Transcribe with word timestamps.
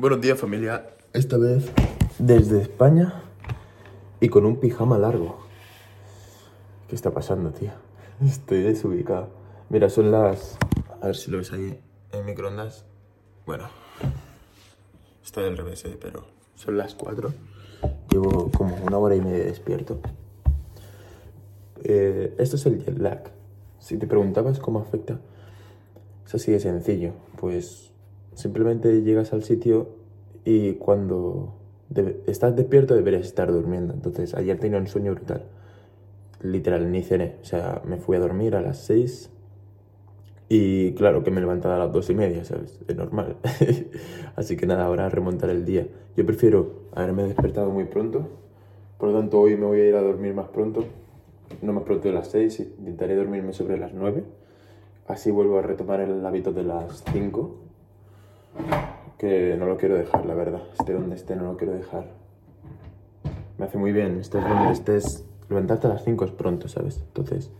Buenos 0.00 0.20
días 0.20 0.38
familia, 0.38 0.90
esta 1.12 1.38
vez 1.38 1.72
desde 2.20 2.62
España 2.62 3.20
y 4.20 4.28
con 4.28 4.46
un 4.46 4.60
pijama 4.60 4.96
largo. 4.96 5.40
¿Qué 6.86 6.94
está 6.94 7.10
pasando, 7.10 7.50
tía? 7.50 7.74
Estoy 8.24 8.62
desubicado. 8.62 9.30
Mira, 9.70 9.90
son 9.90 10.12
las... 10.12 10.56
A 11.02 11.06
ver 11.06 11.16
si 11.16 11.32
lo 11.32 11.38
ves 11.38 11.52
ahí 11.52 11.80
en 12.12 12.24
microondas. 12.24 12.84
Bueno, 13.44 13.64
estoy 15.24 15.46
al 15.46 15.56
revés, 15.56 15.84
¿eh? 15.84 15.98
pero 16.00 16.26
son 16.54 16.78
las 16.78 16.94
4. 16.94 17.32
Llevo 18.12 18.52
como 18.52 18.76
una 18.76 18.98
hora 18.98 19.16
y 19.16 19.20
media 19.20 19.46
despierto. 19.46 19.98
Eh, 21.82 22.36
esto 22.38 22.54
es 22.54 22.64
el 22.66 22.84
jet 22.84 22.98
lag. 22.98 23.32
Si 23.80 23.96
te 23.96 24.06
preguntabas 24.06 24.60
cómo 24.60 24.78
afecta, 24.78 25.18
es 26.24 26.36
así 26.36 26.52
de 26.52 26.60
sencillo. 26.60 27.14
Pues 27.40 27.90
simplemente 28.38 29.02
llegas 29.02 29.32
al 29.32 29.42
sitio 29.42 29.88
y 30.44 30.74
cuando 30.74 31.54
estás 32.26 32.54
despierto 32.54 32.94
deberías 32.94 33.26
estar 33.26 33.50
durmiendo. 33.50 33.92
Entonces, 33.92 34.34
ayer 34.34 34.58
tenía 34.60 34.78
un 34.78 34.86
sueño 34.86 35.12
brutal. 35.12 35.42
Literal, 36.40 36.92
ni 36.92 37.02
cené. 37.02 37.34
O 37.42 37.44
sea, 37.44 37.82
me 37.84 37.96
fui 37.96 38.16
a 38.16 38.20
dormir 38.20 38.54
a 38.54 38.60
las 38.60 38.78
6 38.78 39.30
y 40.48 40.92
claro 40.92 41.24
que 41.24 41.32
me 41.32 41.40
levantaba 41.40 41.74
a 41.74 41.78
las 41.78 41.92
dos 41.92 42.08
y 42.10 42.14
media, 42.14 42.44
¿sabes? 42.44 42.78
Es 42.86 42.94
normal. 42.94 43.38
Así 44.36 44.56
que 44.56 44.66
nada, 44.66 44.84
ahora 44.84 45.08
remontar 45.08 45.50
el 45.50 45.64
día. 45.64 45.88
Yo 46.16 46.24
prefiero 46.24 46.84
haberme 46.94 47.24
despertado 47.24 47.70
muy 47.70 47.86
pronto. 47.86 48.28
Por 48.98 49.08
lo 49.08 49.18
tanto, 49.18 49.40
hoy 49.40 49.56
me 49.56 49.66
voy 49.66 49.80
a 49.80 49.88
ir 49.88 49.96
a 49.96 50.02
dormir 50.02 50.32
más 50.32 50.48
pronto. 50.48 50.84
No 51.60 51.72
más 51.72 51.82
pronto 51.82 52.06
de 52.06 52.14
las 52.14 52.28
6, 52.28 52.60
intentaré 52.78 53.16
dormirme 53.16 53.52
sobre 53.52 53.78
las 53.78 53.92
9. 53.94 54.22
Así 55.08 55.32
vuelvo 55.32 55.58
a 55.58 55.62
retomar 55.62 56.00
el 56.00 56.24
hábito 56.24 56.52
de 56.52 56.62
las 56.62 57.02
5. 57.12 57.67
Que 59.18 59.56
no 59.58 59.66
lo 59.66 59.76
quiero 59.76 59.96
dejar, 59.96 60.26
la 60.26 60.34
verdad. 60.34 60.62
Esté 60.78 60.92
donde 60.92 61.16
esté, 61.16 61.36
no 61.36 61.44
lo 61.44 61.56
quiero 61.56 61.74
dejar. 61.74 62.06
Me 63.58 63.64
hace 63.66 63.78
muy 63.78 63.92
bien. 63.92 64.18
Estés 64.18 64.42
donde 64.42 64.72
estés. 64.72 65.24
Levantarte 65.48 65.86
a 65.86 65.90
las 65.90 66.04
5 66.04 66.24
es 66.24 66.30
pronto, 66.30 66.68
¿sabes? 66.68 66.98
Entonces 66.98 67.50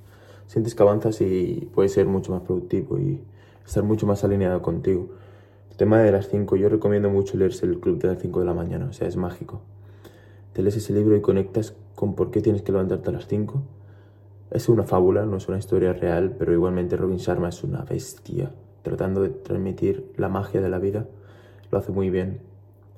sientes 0.49 0.75
que 0.75 0.83
avanzas 0.83 1.21
y 1.21 1.71
puedes 1.75 1.93
ser 1.93 2.07
mucho 2.07 2.33
más 2.33 2.43
productivo 2.43 2.99
y 2.99 3.23
estar 3.65 3.85
mucho 3.85 4.07
más 4.07 4.25
alineado 4.25 4.61
contigo. 4.63 5.11
El 5.71 5.77
tema 5.77 5.99
de 6.01 6.11
las 6.11 6.29
5, 6.29 6.57
yo 6.57 6.69
recomiendo 6.69 7.09
mucho 7.11 7.37
leerse 7.37 7.67
el 7.67 7.79
club 7.79 8.01
de 8.01 8.09
las 8.09 8.19
5 8.19 8.41
de 8.41 8.47
la 8.47 8.55
mañana, 8.55 8.87
o 8.87 8.93
sea, 8.93 9.07
es 9.07 9.17
mágico. 9.17 9.61
Te 10.55 10.63
lees 10.63 10.77
ese 10.77 10.93
libro 10.93 11.15
y 11.15 11.21
conectas 11.21 11.77
con 11.95 12.15
por 12.15 12.31
qué 12.31 12.41
tienes 12.41 12.63
que 12.63 12.73
levantarte 12.73 13.11
a 13.11 13.13
las 13.13 13.29
5. 13.29 13.63
Es 14.51 14.69
una 14.69 14.85
fábula, 14.85 15.27
no 15.27 15.37
es 15.37 15.47
una 15.49 15.59
historia 15.59 15.93
real, 15.93 16.35
pero 16.39 16.53
igualmente 16.53 16.97
Robin 16.97 17.19
Sharma 17.19 17.51
es 17.51 17.63
una 17.63 17.83
bestia, 17.83 18.51
tratando 18.89 19.23
de 19.23 19.31
transmitir 19.31 20.13
la 20.17 20.29
magia 20.29 20.61
de 20.61 20.69
la 20.69 20.79
vida. 20.79 21.07
Lo 21.71 21.79
hace 21.79 21.93
muy 21.93 22.11
bien. 22.11 22.41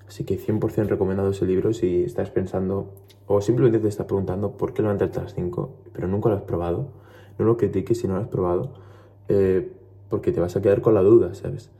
Así 0.09 0.25
que 0.25 0.39
100% 0.39 0.87
recomendado 0.89 1.31
ese 1.31 1.47
libro 1.47 1.73
si 1.73 2.05
estás 2.05 2.31
pensando 2.31 2.95
o 3.27 3.41
simplemente 3.41 3.79
te 3.79 3.89
estás 3.89 4.07
preguntando 4.07 4.57
por 4.57 4.73
qué 4.73 4.83
levantarte 4.83 5.21
a 5.21 5.23
las 5.23 5.35
5, 5.35 5.71
pero 5.93 6.09
nunca 6.09 6.29
lo 6.29 6.37
has 6.37 6.43
probado 6.43 6.89
no 7.41 7.47
lo 7.47 7.57
critiques 7.57 7.99
si 7.99 8.07
no 8.07 8.15
lo 8.15 8.21
has 8.21 8.29
probado, 8.29 8.71
eh, 9.29 9.73
porque 10.09 10.31
te 10.31 10.41
vas 10.41 10.57
a 10.57 10.63
quedar 10.63 10.83
con 10.83 10.95
la 10.95 11.01
duda, 11.01 11.35
¿sabes? 11.35 11.71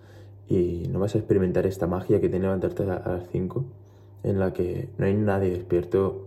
Y 0.49 0.89
no 0.91 0.99
vas 0.99 1.15
a 1.15 1.19
experimentar 1.19 1.67
esta 1.67 1.87
magia 1.87 2.21
que 2.21 2.29
tiene 2.29 2.47
levantarte 2.47 2.83
a, 2.85 2.87
las 2.87 3.29
5, 3.31 3.65
en 4.25 4.41
la 4.41 4.53
que 4.53 4.89
no 4.99 5.07
hay 5.07 5.15
nadie 5.15 5.51
despierto, 5.51 6.27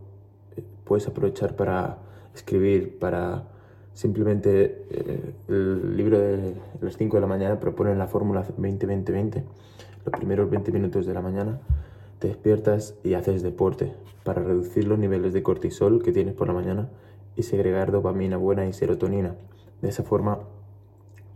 eh, 0.55 0.63
puedes 0.83 1.07
aprovechar 1.07 1.55
para 1.55 1.97
escribir, 2.35 2.99
para 2.99 3.47
simplemente 3.94 4.86
eh, 4.89 5.33
el 5.47 5.95
libro 5.95 6.19
de 6.19 6.55
las 6.81 6.97
5 6.97 7.17
de 7.17 7.22
la 7.22 7.27
mañana 7.27 7.59
propone 7.59 7.95
la 7.95 8.08
fórmula 8.08 8.45
20-20-20, 8.45 9.44
los 10.05 10.16
primeros 10.16 10.50
20 10.50 10.72
minutos 10.72 11.05
de 11.05 11.13
la 11.13 11.22
mañana 11.22 11.59
te 12.19 12.27
despiertas 12.30 12.95
y 13.03 13.16
haces 13.16 13.44
deporte 13.44 13.94
para 14.23 14.41
reducir 14.41 14.88
los 14.88 14.97
niveles 14.97 15.33
de 15.33 15.44
cortisol 15.44 16.02
que 16.02 16.11
tienes 16.11 16.33
por 16.33 16.47
la 16.47 16.53
mañana 16.53 16.89
y 17.35 17.44
segregar 17.44 17.91
dopamina 17.91 18.38
buena 18.38 18.66
y 18.66 18.73
serotonina. 18.73 19.35
De 19.81 19.90
esa 19.90 20.03
forma 20.03 20.40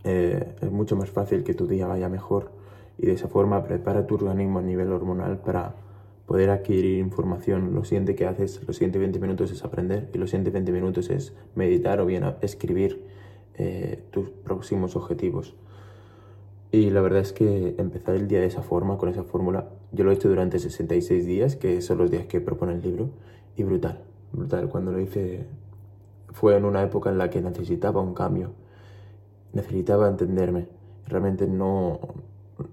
eh, 0.04 0.54
es 0.60 0.70
mucho 0.70 0.96
más 0.96 1.10
fácil 1.10 1.44
que 1.44 1.54
tu 1.54 1.66
día 1.66 1.86
vaya 1.86 2.08
mejor 2.08 2.50
y 2.96 3.06
de 3.06 3.12
esa 3.12 3.28
forma 3.28 3.62
prepara 3.64 4.06
tu 4.06 4.14
organismo 4.14 4.60
a 4.60 4.62
nivel 4.62 4.92
hormonal 4.92 5.38
para 5.38 5.74
poder 6.28 6.50
adquirir 6.50 6.98
información. 6.98 7.74
Lo 7.74 7.84
siguiente 7.84 8.14
que 8.14 8.26
haces, 8.26 8.62
los 8.66 8.76
siguientes 8.76 9.00
20 9.00 9.18
minutos 9.18 9.50
es 9.50 9.64
aprender 9.64 10.10
y 10.12 10.18
los 10.18 10.28
siguientes 10.28 10.52
20 10.52 10.72
minutos 10.72 11.08
es 11.08 11.34
meditar 11.54 12.00
o 12.00 12.06
bien 12.06 12.22
escribir 12.42 13.02
eh, 13.54 14.04
tus 14.10 14.28
próximos 14.28 14.94
objetivos. 14.94 15.56
Y 16.70 16.90
la 16.90 17.00
verdad 17.00 17.22
es 17.22 17.32
que 17.32 17.74
empezar 17.78 18.14
el 18.14 18.28
día 18.28 18.40
de 18.40 18.46
esa 18.46 18.60
forma, 18.60 18.98
con 18.98 19.08
esa 19.08 19.24
fórmula, 19.24 19.70
yo 19.90 20.04
lo 20.04 20.10
he 20.10 20.14
hecho 20.14 20.28
durante 20.28 20.58
66 20.58 21.24
días, 21.24 21.56
que 21.56 21.80
son 21.80 21.96
los 21.96 22.10
días 22.10 22.26
que 22.26 22.42
propone 22.42 22.74
el 22.74 22.82
libro, 22.82 23.08
y 23.56 23.62
brutal, 23.62 24.04
brutal. 24.30 24.68
Cuando 24.68 24.92
lo 24.92 25.00
hice 25.00 25.46
fue 26.28 26.58
en 26.58 26.66
una 26.66 26.82
época 26.82 27.08
en 27.08 27.16
la 27.16 27.30
que 27.30 27.40
necesitaba 27.40 28.02
un 28.02 28.12
cambio, 28.12 28.52
necesitaba 29.54 30.08
entenderme. 30.08 30.68
Realmente 31.06 31.46
no, 31.46 32.00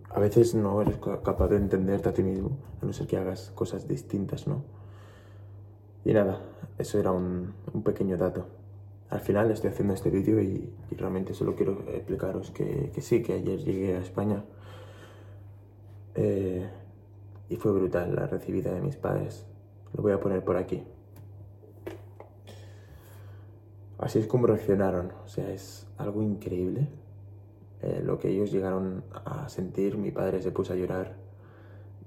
a 0.09 0.19
veces 0.19 0.55
no 0.55 0.81
eres 0.81 0.97
capaz 0.97 1.47
de 1.49 1.57
entenderte 1.57 2.09
a 2.09 2.13
ti 2.13 2.23
mismo, 2.23 2.57
a 2.81 2.85
no 2.85 2.93
ser 2.93 3.07
que 3.07 3.17
hagas 3.17 3.51
cosas 3.53 3.87
distintas, 3.87 4.47
¿no? 4.47 4.63
Y 6.03 6.13
nada, 6.13 6.41
eso 6.77 6.99
era 6.99 7.11
un, 7.11 7.53
pequeño 7.83 8.17
dato. 8.17 8.47
Al 9.09 9.19
final 9.19 9.51
estoy 9.51 9.69
haciendo 9.69 9.93
este 9.93 10.09
vídeo 10.09 10.41
y, 10.41 10.73
realmente 10.91 11.33
solo 11.33 11.55
quiero 11.55 11.83
explicaros 11.89 12.51
que, 12.51 12.91
sí, 13.01 13.21
que 13.21 13.33
ayer 13.33 13.59
llegué 13.59 13.95
a 13.95 13.99
España 13.99 14.43
eh, 16.15 16.67
y 17.49 17.55
fue 17.57 17.71
brutal 17.73 18.15
la 18.15 18.27
recibida 18.27 18.73
de 18.73 18.81
mis 18.81 18.95
padres. 18.95 19.45
Lo 19.93 20.01
voy 20.01 20.13
a 20.13 20.19
poner 20.19 20.43
por 20.43 20.57
aquí. 20.57 20.83
Así 23.97 24.19
es 24.19 24.27
como 24.27 24.47
reaccionaron, 24.47 25.11
o 25.23 25.27
sea, 25.27 25.49
es 25.51 25.87
algo 25.97 26.21
increíble 26.21 26.89
eh, 27.85 28.01
lo 28.03 28.17
que 28.17 28.29
ellos 28.29 28.51
llegaron 28.51 29.03
a 29.13 29.47
sentir. 29.47 29.97
Mi 29.97 30.11
padre 30.11 30.41
se 30.41 30.51
puso 30.51 30.73
a 30.73 30.75
llorar, 30.75 31.15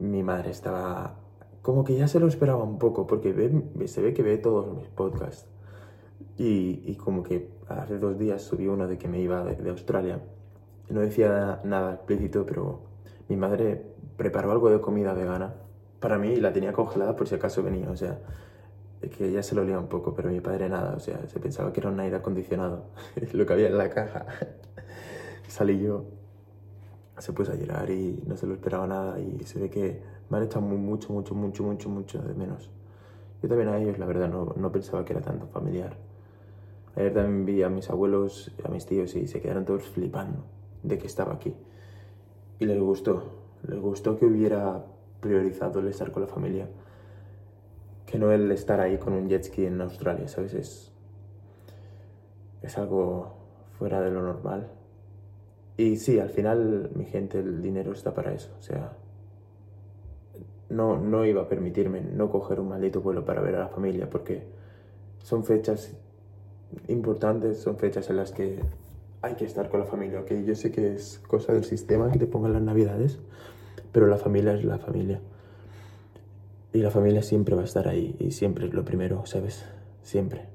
mi 0.00 0.22
madre 0.22 0.50
estaba 0.50 1.16
como 1.62 1.84
que 1.84 1.96
ya 1.96 2.08
se 2.08 2.18
lo 2.18 2.28
esperaba 2.28 2.64
un 2.64 2.78
poco, 2.78 3.06
porque 3.06 3.34
se 3.86 4.00
ve 4.00 4.14
que 4.14 4.22
ve 4.22 4.38
todos 4.38 4.74
mis 4.74 4.88
podcasts. 4.88 5.46
Y, 6.36 6.94
como 6.96 7.22
que 7.22 7.50
hace 7.68 7.98
dos 7.98 8.18
días 8.18 8.42
subí 8.42 8.68
uno 8.68 8.86
de 8.86 8.96
que 8.96 9.06
me 9.06 9.20
iba 9.20 9.44
de, 9.44 9.70
Australia. 9.70 10.20
No 10.88 11.00
decía 11.00 11.60
nada 11.64 11.94
explícito, 11.94 12.46
pero 12.46 12.84
mi 13.28 13.36
madre 13.36 13.84
preparó 14.16 14.52
algo 14.52 14.70
de 14.70 14.80
comida 14.80 15.12
vegana 15.14 15.56
para 16.00 16.16
mí 16.16 16.28
y 16.28 16.40
la 16.40 16.52
tenía 16.52 16.72
congelada 16.72 17.16
por 17.16 17.28
si 17.28 17.34
acaso 17.34 17.62
venía. 17.62 17.90
O 17.90 17.96
sea, 17.96 18.18
que 19.16 19.30
ya 19.30 19.42
se 19.42 19.54
lo 19.54 19.62
olía 19.62 19.78
un 19.78 19.88
poco, 19.88 20.14
pero 20.14 20.30
mi 20.30 20.40
padre 20.40 20.68
nada, 20.68 20.94
o 20.96 21.00
sea, 21.00 21.28
se 21.28 21.38
pensaba 21.38 21.72
que 21.72 21.80
era 21.80 21.90
un 21.90 22.00
aire 22.00 22.16
acondicionado, 22.16 22.84
lo 23.32 23.44
que 23.44 23.52
había 23.52 23.66
en 23.66 23.78
la 23.78 23.90
caja. 23.90 24.26
Salí 25.48 25.80
yo, 25.80 26.04
se 27.18 27.32
puso 27.32 27.52
a 27.52 27.56
llorar 27.56 27.90
y 27.90 28.22
no 28.26 28.36
se 28.36 28.46
lo 28.46 28.54
esperaba 28.54 28.86
nada 28.86 29.18
y 29.18 29.40
se 29.44 29.58
ve 29.58 29.68
que 29.68 30.00
me 30.30 30.36
han 30.36 30.44
echado 30.44 30.60
mucho, 30.60 31.12
mucho, 31.12 31.34
mucho, 31.34 31.64
mucho, 31.64 31.88
mucho 31.88 32.22
de 32.22 32.34
menos. 32.34 32.70
Yo 33.42 33.48
también 33.48 33.68
a 33.68 33.78
ellos, 33.78 33.98
la 33.98 34.06
verdad, 34.06 34.28
no, 34.28 34.54
no 34.56 34.70
pensaba 34.70 35.04
que 35.04 35.12
era 35.12 35.22
tanto 35.22 35.46
familiar. 35.48 35.96
Ayer 36.94 37.12
también 37.14 37.44
vi 37.44 37.62
a 37.62 37.68
mis 37.68 37.90
abuelos, 37.90 38.52
a 38.64 38.68
mis 38.68 38.86
tíos 38.86 39.16
y 39.16 39.26
se 39.26 39.40
quedaron 39.40 39.64
todos 39.64 39.84
flipando 39.84 40.44
de 40.82 40.98
que 40.98 41.06
estaba 41.06 41.34
aquí. 41.34 41.54
Y 42.60 42.66
les 42.66 42.80
gustó, 42.80 43.22
les 43.66 43.80
gustó 43.80 44.16
que 44.16 44.26
hubiera 44.26 44.84
priorizado 45.20 45.80
el 45.80 45.88
estar 45.88 46.12
con 46.12 46.22
la 46.22 46.28
familia 46.28 46.68
que 48.08 48.18
no 48.18 48.32
el 48.32 48.50
estar 48.50 48.80
ahí 48.80 48.96
con 48.96 49.12
un 49.12 49.28
jet 49.28 49.44
ski 49.44 49.66
en 49.66 49.82
Australia, 49.82 50.26
¿sabes? 50.28 50.54
Es, 50.54 50.90
es 52.62 52.78
algo 52.78 53.34
fuera 53.78 54.00
de 54.00 54.10
lo 54.10 54.22
normal. 54.22 54.70
Y 55.78 55.96
sí, 55.96 56.18
al 56.18 56.28
final, 56.28 56.90
mi 56.94 57.06
gente, 57.06 57.38
el 57.38 57.62
dinero 57.62 57.92
está 57.92 58.12
para 58.12 58.34
eso. 58.34 58.50
O 58.58 58.62
sea, 58.62 58.92
no, 60.68 60.98
no 60.98 61.24
iba 61.24 61.42
a 61.42 61.48
permitirme 61.48 62.02
no 62.02 62.30
coger 62.30 62.60
un 62.60 62.68
maldito 62.68 63.00
vuelo 63.00 63.24
para 63.24 63.40
ver 63.40 63.54
a 63.54 63.60
la 63.60 63.68
familia 63.68 64.10
porque 64.10 64.42
son 65.22 65.44
fechas 65.44 65.96
importantes, 66.88 67.58
son 67.58 67.78
fechas 67.78 68.10
en 68.10 68.16
las 68.16 68.32
que 68.32 68.58
hay 69.22 69.34
que 69.34 69.44
estar 69.44 69.68
con 69.68 69.80
la 69.80 69.86
familia. 69.86 70.20
Ok, 70.20 70.32
yo 70.44 70.54
sé 70.54 70.70
que 70.70 70.94
es 70.94 71.20
cosa 71.20 71.52
del 71.52 71.64
sistema 71.64 72.10
que 72.10 72.18
te 72.18 72.26
pongan 72.26 72.52
las 72.52 72.62
navidades, 72.62 73.18
pero 73.92 74.06
la 74.06 74.18
familia 74.18 74.54
es 74.54 74.64
la 74.64 74.78
familia. 74.78 75.20
Y 76.72 76.78
la 76.80 76.90
familia 76.90 77.22
siempre 77.22 77.54
va 77.54 77.62
a 77.62 77.64
estar 77.64 77.88
ahí 77.88 78.14
y 78.18 78.32
siempre 78.32 78.66
es 78.66 78.74
lo 78.74 78.84
primero, 78.84 79.24
¿sabes? 79.26 79.64
Siempre. 80.02 80.48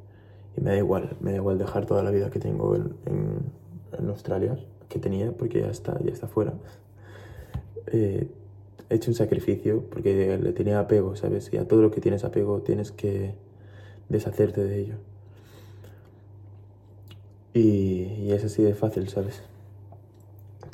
Y 0.55 0.61
me 0.61 0.71
da 0.71 0.77
igual, 0.77 1.17
me 1.21 1.31
da 1.31 1.37
igual 1.37 1.57
dejar 1.57 1.85
toda 1.85 2.03
la 2.03 2.11
vida 2.11 2.29
que 2.29 2.39
tengo 2.39 2.75
en, 2.75 2.93
en, 3.05 4.09
Australia, 4.09 4.57
que 4.89 5.00
tenía, 5.00 5.31
porque 5.31 5.62
ya 5.62 5.69
está, 5.69 6.00
ya 6.03 6.12
está 6.12 6.27
fuera. 6.27 6.53
Eh, 7.88 8.27
he 8.89 8.95
hecho 8.95 9.12
un 9.12 9.15
sacrificio 9.15 9.83
porque 9.89 10.38
le 10.38 10.53
tenía 10.53 10.80
apego, 10.80 11.15
¿sabes? 11.15 11.51
Y 11.53 11.57
a 11.57 11.68
todo 11.68 11.81
lo 11.81 11.91
que 11.91 12.01
tienes 12.01 12.24
apego 12.24 12.62
tienes 12.62 12.91
que 12.91 13.33
deshacerte 14.09 14.63
de 14.63 14.80
ello. 14.80 14.95
Y, 17.53 18.07
y, 18.19 18.31
es 18.31 18.44
así 18.44 18.63
de 18.63 18.74
fácil, 18.74 19.09
¿sabes? 19.09 19.44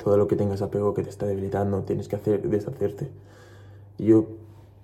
Todo 0.02 0.16
lo 0.16 0.28
que 0.28 0.36
tengas 0.36 0.62
apego 0.62 0.94
que 0.94 1.02
te 1.02 1.10
está 1.10 1.26
debilitando, 1.26 1.82
tienes 1.82 2.08
que 2.08 2.16
hacer, 2.16 2.48
deshacerte. 2.48 3.08
Yo 3.98 4.26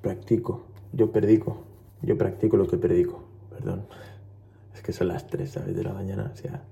practico, 0.03 0.65
yo 0.93 1.11
predico, 1.11 1.59
yo 2.03 2.19
practico 2.19 2.59
lo 2.59 2.67
que 2.67 2.77
predico, 2.77 3.23
perdón. 3.51 3.87
Es 4.75 4.83
que 4.83 4.93
son 4.93 5.09
las 5.09 5.27
3, 5.27 5.51
¿sabes? 5.51 5.75
De 5.75 5.83
la 5.83 5.93
mañana, 5.93 6.31
o 6.35 6.37
sea... 6.37 6.63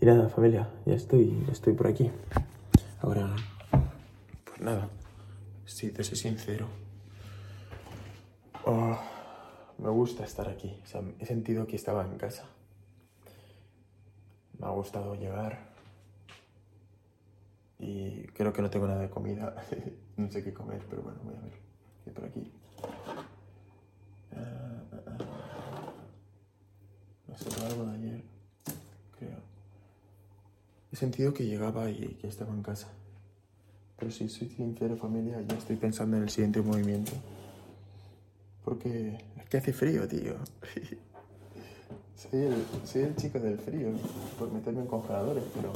Y 0.00 0.06
nada, 0.06 0.28
familia, 0.28 0.68
ya 0.86 0.94
estoy, 0.94 1.44
estoy 1.50 1.72
por 1.72 1.88
aquí. 1.88 2.10
Ahora, 3.00 3.34
pues 4.44 4.60
nada, 4.60 4.88
si 5.64 5.90
te 5.90 6.04
soy 6.04 6.16
sincero, 6.16 6.68
oh, 8.64 8.96
me 9.78 9.90
gusta 9.90 10.24
estar 10.24 10.48
aquí. 10.48 10.80
He 11.18 11.26
sentido 11.26 11.66
que 11.66 11.74
estaba 11.74 12.04
en 12.04 12.16
casa. 12.16 12.44
Me 14.58 14.66
ha 14.66 14.70
gustado 14.70 15.16
llegar. 15.16 15.68
Y 17.80 18.26
creo 18.28 18.52
que 18.52 18.62
no 18.62 18.70
tengo 18.70 18.86
nada 18.86 19.00
de 19.00 19.10
comida. 19.10 19.56
no 20.16 20.30
sé 20.30 20.44
qué 20.44 20.52
comer, 20.52 20.82
pero 20.88 21.02
bueno, 21.02 21.18
voy 21.24 21.34
a 21.34 21.40
ver. 21.40 21.52
¿Qué 22.04 22.10
por 22.12 22.24
aquí? 22.24 22.52
Ah, 24.32 24.82
ah, 24.92 25.00
ah. 25.06 25.18
No 27.28 27.66
algo 27.66 27.84
de 27.86 27.96
ayer, 27.96 28.17
sentido 30.98 31.32
que 31.32 31.46
llegaba 31.46 31.90
y 31.90 32.18
que 32.20 32.26
estaba 32.26 32.52
en 32.52 32.62
casa. 32.62 32.88
Pero 33.98 34.10
si 34.10 34.28
soy 34.28 34.48
sincero, 34.48 34.96
familia, 34.96 35.40
ya 35.40 35.56
estoy 35.56 35.76
pensando 35.76 36.16
en 36.16 36.24
el 36.24 36.30
siguiente 36.30 36.60
movimiento. 36.60 37.12
Porque 38.64 39.18
es 39.36 39.48
que 39.48 39.56
hace 39.56 39.72
frío, 39.72 40.06
tío. 40.06 40.34
soy, 42.16 42.40
el, 42.40 42.64
soy 42.84 43.02
el 43.02 43.16
chico 43.16 43.38
del 43.38 43.58
frío 43.58 43.90
por 44.38 44.52
meterme 44.52 44.80
en 44.80 44.86
congeladores, 44.86 45.44
pero 45.54 45.72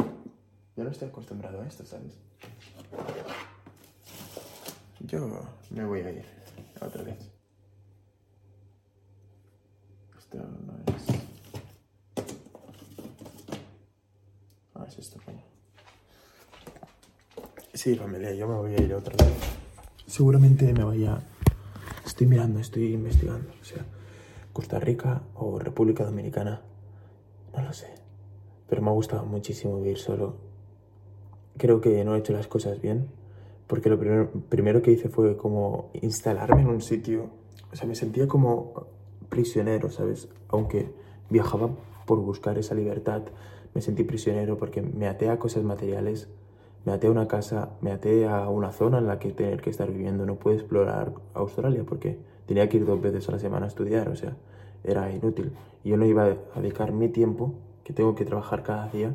yo 0.76 0.84
no 0.84 0.90
estoy 0.90 1.08
acostumbrado 1.08 1.62
a 1.62 1.66
esto, 1.66 1.84
¿sabes? 1.84 2.12
Yo 5.00 5.42
me 5.70 5.84
voy 5.84 6.00
a 6.00 6.10
ir 6.10 6.24
otra 6.80 7.02
vez. 7.02 7.19
Esto 10.19 10.38
no 10.38 10.94
es... 10.94 11.21
es 14.92 14.98
esto, 14.98 15.20
coño. 15.24 15.42
Sí, 17.72 17.94
familia, 17.96 18.34
yo 18.34 18.46
me 18.46 18.54
voy 18.54 18.74
a 18.74 18.80
ir 18.80 18.94
otra 18.94 19.14
vez. 19.24 19.34
Seguramente 20.06 20.72
me 20.72 20.84
vaya... 20.84 21.22
Estoy 22.04 22.26
mirando, 22.26 22.60
estoy 22.60 22.92
investigando. 22.92 23.50
O 23.60 23.64
sea, 23.64 23.84
Costa 24.52 24.78
Rica 24.78 25.22
o 25.34 25.58
República 25.58 26.04
Dominicana. 26.04 26.60
No 27.56 27.62
lo 27.62 27.72
sé. 27.72 27.94
Pero 28.68 28.82
me 28.82 28.90
ha 28.90 28.92
gustado 28.92 29.24
muchísimo 29.24 29.78
vivir 29.78 29.98
solo. 29.98 30.36
Creo 31.56 31.80
que 31.80 32.04
no 32.04 32.14
he 32.14 32.18
hecho 32.18 32.32
las 32.32 32.48
cosas 32.48 32.80
bien. 32.80 33.08
Porque 33.66 33.88
lo 33.88 33.98
primero, 33.98 34.30
primero 34.48 34.82
que 34.82 34.90
hice 34.90 35.08
fue 35.08 35.36
como 35.36 35.90
instalarme 35.94 36.62
en 36.62 36.68
un 36.68 36.82
sitio. 36.82 37.30
O 37.72 37.76
sea, 37.76 37.86
me 37.86 37.94
sentía 37.94 38.28
como 38.28 38.88
prisionero, 39.30 39.90
¿sabes? 39.90 40.28
Aunque 40.48 40.92
viajaba 41.30 41.70
por 42.04 42.18
buscar 42.18 42.58
esa 42.58 42.74
libertad, 42.74 43.22
me 43.74 43.80
sentí 43.80 44.04
prisionero 44.04 44.58
porque 44.58 44.82
me 44.82 45.08
até 45.08 45.30
a 45.30 45.38
cosas 45.38 45.64
materiales 45.64 46.28
me 46.84 46.92
até 46.92 47.06
a 47.06 47.10
una 47.10 47.28
casa, 47.28 47.70
me 47.80 47.92
até 47.92 48.26
a 48.26 48.48
una 48.48 48.72
zona 48.72 48.98
en 48.98 49.06
la 49.06 49.19
que 49.19 49.32
tener 49.32 49.60
que 49.60 49.70
estar 49.70 49.90
viviendo. 49.90 50.26
No 50.26 50.36
puedo 50.36 50.56
explorar 50.56 51.12
Australia 51.34 51.84
porque 51.86 52.19
tenía 52.46 52.69
que 52.69 52.78
ir 52.78 52.86
dos 52.86 53.00
veces 53.00 53.28
a 53.28 53.32
la 53.32 53.38
semana 53.38 53.66
a 53.66 53.69
estudiar, 53.69 54.08
o 54.08 54.16
sea, 54.16 54.36
era 54.82 55.10
inútil. 55.12 55.52
Yo 55.84 55.96
no 55.96 56.04
iba 56.06 56.24
a 56.24 56.60
dedicar 56.60 56.92
mi 56.92 57.08
tiempo, 57.08 57.54
que 57.84 57.92
tengo 57.92 58.14
que 58.14 58.24
trabajar 58.24 58.62
cada 58.62 58.88
día, 58.88 59.14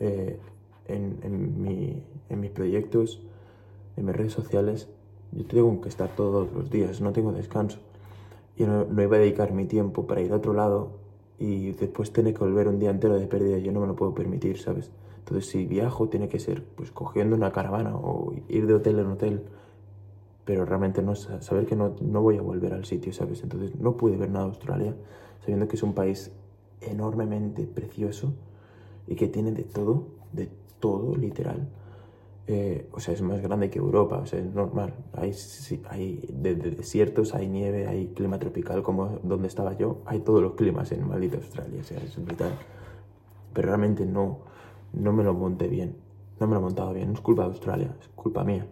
eh, 0.00 0.38
en, 0.86 1.18
en, 1.22 1.62
mi, 1.62 2.02
en, 2.28 2.40
mis 2.40 2.50
proyectos, 2.50 3.22
en 3.96 4.04
mis 4.04 4.14
redes 4.14 4.32
sociales. 4.32 4.88
Yo 5.32 5.46
tengo 5.46 5.80
que 5.80 5.88
estar 5.88 6.14
todos 6.14 6.52
los 6.52 6.70
días, 6.70 7.00
no 7.00 7.12
tengo 7.12 7.32
descanso. 7.32 7.78
Y 8.56 8.64
no, 8.64 8.84
no 8.84 9.02
iba 9.02 9.16
a 9.16 9.20
dedicar 9.20 9.52
mi 9.52 9.64
tiempo 9.64 10.06
para 10.06 10.20
ir 10.20 10.32
a 10.32 10.36
otro 10.36 10.52
lado 10.52 11.03
y 11.38 11.72
después 11.72 12.12
tener 12.12 12.34
que 12.34 12.40
volver 12.40 12.68
un 12.68 12.78
día 12.78 12.90
entero 12.90 13.18
de 13.18 13.26
pérdida. 13.26 13.58
Yo 13.58 13.72
no 13.72 13.80
me 13.80 13.86
lo 13.86 13.96
puedo 13.96 14.14
permitir, 14.14 14.58
¿sabes? 14.58 14.90
Entonces, 15.18 15.50
si 15.50 15.64
viajo, 15.66 16.08
tiene 16.08 16.28
que 16.28 16.38
ser 16.38 16.64
pues 16.64 16.90
cogiendo 16.90 17.34
una 17.34 17.50
caravana 17.50 17.96
o 17.96 18.34
ir 18.48 18.66
de 18.66 18.74
hotel 18.74 18.98
en 18.98 19.06
hotel, 19.06 19.42
pero 20.44 20.64
realmente 20.64 21.02
no 21.02 21.14
saber 21.14 21.66
que 21.66 21.76
no, 21.76 21.96
no 22.00 22.20
voy 22.20 22.36
a 22.36 22.42
volver 22.42 22.74
al 22.74 22.84
sitio, 22.84 23.12
¿sabes? 23.12 23.42
Entonces, 23.42 23.74
no 23.76 23.96
pude 23.96 24.16
ver 24.16 24.30
nada 24.30 24.44
de 24.44 24.50
Australia, 24.50 24.94
sabiendo 25.40 25.66
que 25.66 25.76
es 25.76 25.82
un 25.82 25.94
país 25.94 26.30
enormemente 26.82 27.66
precioso 27.66 28.34
y 29.06 29.14
que 29.14 29.28
tiene 29.28 29.52
de 29.52 29.64
todo, 29.64 30.06
de 30.32 30.50
todo, 30.78 31.16
literal. 31.16 31.68
Eh, 32.46 32.88
o 32.92 33.00
sea, 33.00 33.14
es 33.14 33.22
más 33.22 33.40
grande 33.40 33.70
que 33.70 33.78
Europa, 33.78 34.18
o 34.18 34.26
sea, 34.26 34.38
es 34.38 34.52
normal. 34.52 34.94
Hay, 35.14 35.34
hay 35.88 36.28
de, 36.30 36.54
desiertos, 36.54 37.34
hay 37.34 37.48
nieve, 37.48 37.86
hay 37.86 38.08
clima 38.08 38.38
tropical, 38.38 38.82
como 38.82 39.18
donde 39.22 39.48
estaba 39.48 39.72
yo, 39.78 40.02
hay 40.04 40.20
todos 40.20 40.42
los 40.42 40.52
climas 40.52 40.92
en 40.92 41.08
maldita 41.08 41.38
Australia, 41.38 41.80
o 41.80 41.84
sea, 41.84 41.98
es 41.98 42.22
brutal. 42.22 42.52
Pero 43.54 43.68
realmente 43.68 44.04
no, 44.04 44.40
no 44.92 45.12
me 45.12 45.24
lo 45.24 45.32
monté 45.32 45.68
bien, 45.68 45.96
no 46.38 46.46
me 46.46 46.54
lo 46.54 46.60
he 46.60 46.62
montado 46.62 46.92
bien, 46.92 47.08
no 47.08 47.14
es 47.14 47.20
culpa 47.20 47.42
de 47.42 47.48
Australia, 47.48 47.96
es 47.98 48.08
culpa 48.08 48.44
mía. 48.44 48.66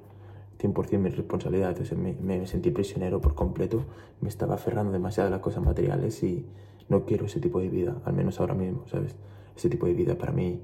100% 0.59 0.99
mi 0.99 1.09
responsabilidad, 1.09 1.71
entonces 1.71 1.99
me, 1.99 2.13
me, 2.13 2.47
sentí 2.47 2.71
prisionero 2.71 3.21
por 3.21 3.35
completo, 3.35 3.85
me 4.21 4.29
estaba 4.29 4.55
aferrando 4.55 4.93
demasiado 4.93 5.29
a 5.29 5.31
las 5.31 5.41
cosas 5.41 5.65
materiales 5.65 6.23
y 6.23 6.47
no 6.89 7.05
quiero 7.05 7.25
ese 7.25 7.41
tipo 7.41 7.59
de 7.59 7.69
vida, 7.69 7.97
al 8.05 8.13
menos 8.13 8.39
ahora 8.39 8.55
mismo, 8.55 8.87
¿sabes? 8.87 9.17
Ese 9.57 9.71
tipo 9.71 9.87
de 9.87 9.95
vida 9.95 10.17
para 10.17 10.31
mí 10.31 10.61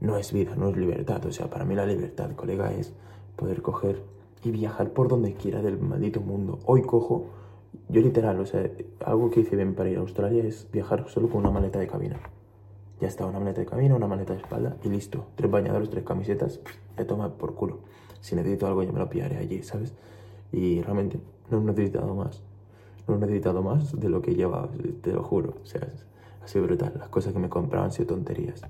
no 0.00 0.16
es 0.16 0.32
vida, 0.32 0.54
no 0.56 0.68
es 0.68 0.76
libertad, 0.76 1.24
o 1.24 1.32
sea, 1.32 1.48
para 1.48 1.64
mí 1.64 1.74
la 1.74 1.86
libertad, 1.86 2.30
colega, 2.32 2.72
es 2.72 2.92
poder 3.36 3.62
coger 3.62 4.02
y 4.44 4.50
viajar 4.50 4.90
por 4.90 5.08
donde 5.08 5.34
quiera 5.34 5.62
del 5.62 5.78
maldito 5.78 6.20
mundo. 6.20 6.58
Hoy 6.66 6.82
cojo, 6.82 7.26
yo 7.88 8.00
literal, 8.00 8.38
o 8.40 8.46
sea, 8.46 8.70
algo 9.04 9.30
que 9.30 9.40
hice 9.40 9.56
bien 9.56 9.74
para 9.74 9.90
ir 9.90 9.98
a 9.98 10.00
Australia 10.00 10.44
es 10.44 10.68
viajar 10.70 11.08
solo 11.08 11.28
con 11.28 11.40
una 11.40 11.50
maleta 11.50 11.78
de 11.78 11.86
cabina. 11.86 12.20
Ya 13.00 13.08
está, 13.08 13.26
una 13.26 13.38
maleta 13.38 13.60
de 13.60 13.66
camino, 13.66 13.96
una 13.96 14.06
maleta 14.06 14.32
de 14.32 14.40
espalda 14.40 14.76
y 14.82 14.88
listo. 14.88 15.26
Tres 15.34 15.50
bañadores, 15.50 15.90
tres 15.90 16.04
camisetas, 16.04 16.60
me 16.96 17.04
toma 17.04 17.36
por 17.36 17.54
culo. 17.54 17.80
Si 18.20 18.34
necesito 18.34 18.66
algo, 18.66 18.82
ya 18.82 18.92
me 18.92 18.98
lo 18.98 19.08
pillaré 19.10 19.36
allí, 19.36 19.62
¿sabes? 19.62 19.92
Y 20.50 20.80
realmente 20.82 21.20
no 21.50 21.58
he 21.58 21.64
necesitado 21.64 22.14
más. 22.14 22.42
No 23.06 23.16
he 23.16 23.18
necesitado 23.18 23.62
más 23.62 23.98
de 23.98 24.08
lo 24.08 24.22
que 24.22 24.34
llevaba, 24.34 24.70
te 25.02 25.12
lo 25.12 25.22
juro. 25.22 25.54
O 25.62 25.66
sea, 25.66 25.86
ha 26.42 26.48
sido 26.48 26.64
brutal. 26.64 26.94
Las 26.98 27.08
cosas 27.08 27.32
que 27.32 27.38
me 27.38 27.48
compraban 27.48 27.90
han 27.90 28.06
tonterías. 28.06 28.62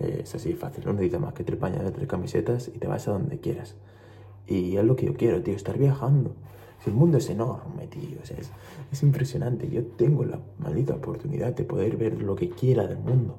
Eh, 0.00 0.20
es 0.24 0.34
así 0.34 0.54
fácil, 0.54 0.84
no 0.84 0.92
necesitas 0.92 1.20
más 1.20 1.34
que 1.34 1.44
tres 1.44 1.60
bañadores, 1.60 1.92
tres 1.92 2.08
camisetas 2.08 2.68
y 2.68 2.78
te 2.78 2.86
vas 2.86 3.06
a 3.08 3.12
donde 3.12 3.38
quieras. 3.38 3.76
Y 4.46 4.76
es 4.76 4.84
lo 4.84 4.96
que 4.96 5.06
yo 5.06 5.14
quiero, 5.14 5.42
tío, 5.42 5.54
estar 5.54 5.78
viajando 5.78 6.34
el 6.86 6.94
mundo 6.94 7.18
es 7.18 7.28
enorme, 7.28 7.86
tío. 7.88 8.18
O 8.22 8.26
sea, 8.26 8.38
es, 8.38 8.50
es 8.90 9.02
impresionante. 9.02 9.68
Yo 9.68 9.84
tengo 9.84 10.24
la 10.24 10.40
maldita 10.58 10.94
oportunidad 10.94 11.54
de 11.54 11.64
poder 11.64 11.96
ver 11.96 12.22
lo 12.22 12.36
que 12.36 12.48
quiera 12.50 12.86
del 12.86 12.98
mundo. 12.98 13.38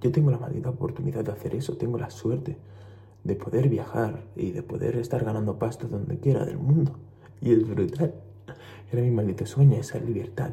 Yo 0.00 0.12
tengo 0.12 0.30
la 0.30 0.38
maldita 0.38 0.70
oportunidad 0.70 1.24
de 1.24 1.32
hacer 1.32 1.54
eso. 1.54 1.76
Tengo 1.76 1.98
la 1.98 2.10
suerte 2.10 2.56
de 3.24 3.34
poder 3.34 3.68
viajar 3.68 4.22
y 4.36 4.52
de 4.52 4.62
poder 4.62 4.96
estar 4.96 5.24
ganando 5.24 5.58
pasto 5.58 5.88
donde 5.88 6.18
quiera 6.18 6.44
del 6.44 6.58
mundo. 6.58 6.92
Y 7.40 7.52
es 7.52 7.68
brutal. 7.68 8.14
Era 8.92 9.02
mi 9.02 9.10
maldito 9.10 9.44
sueño, 9.44 9.76
esa 9.76 9.98
libertad. 9.98 10.52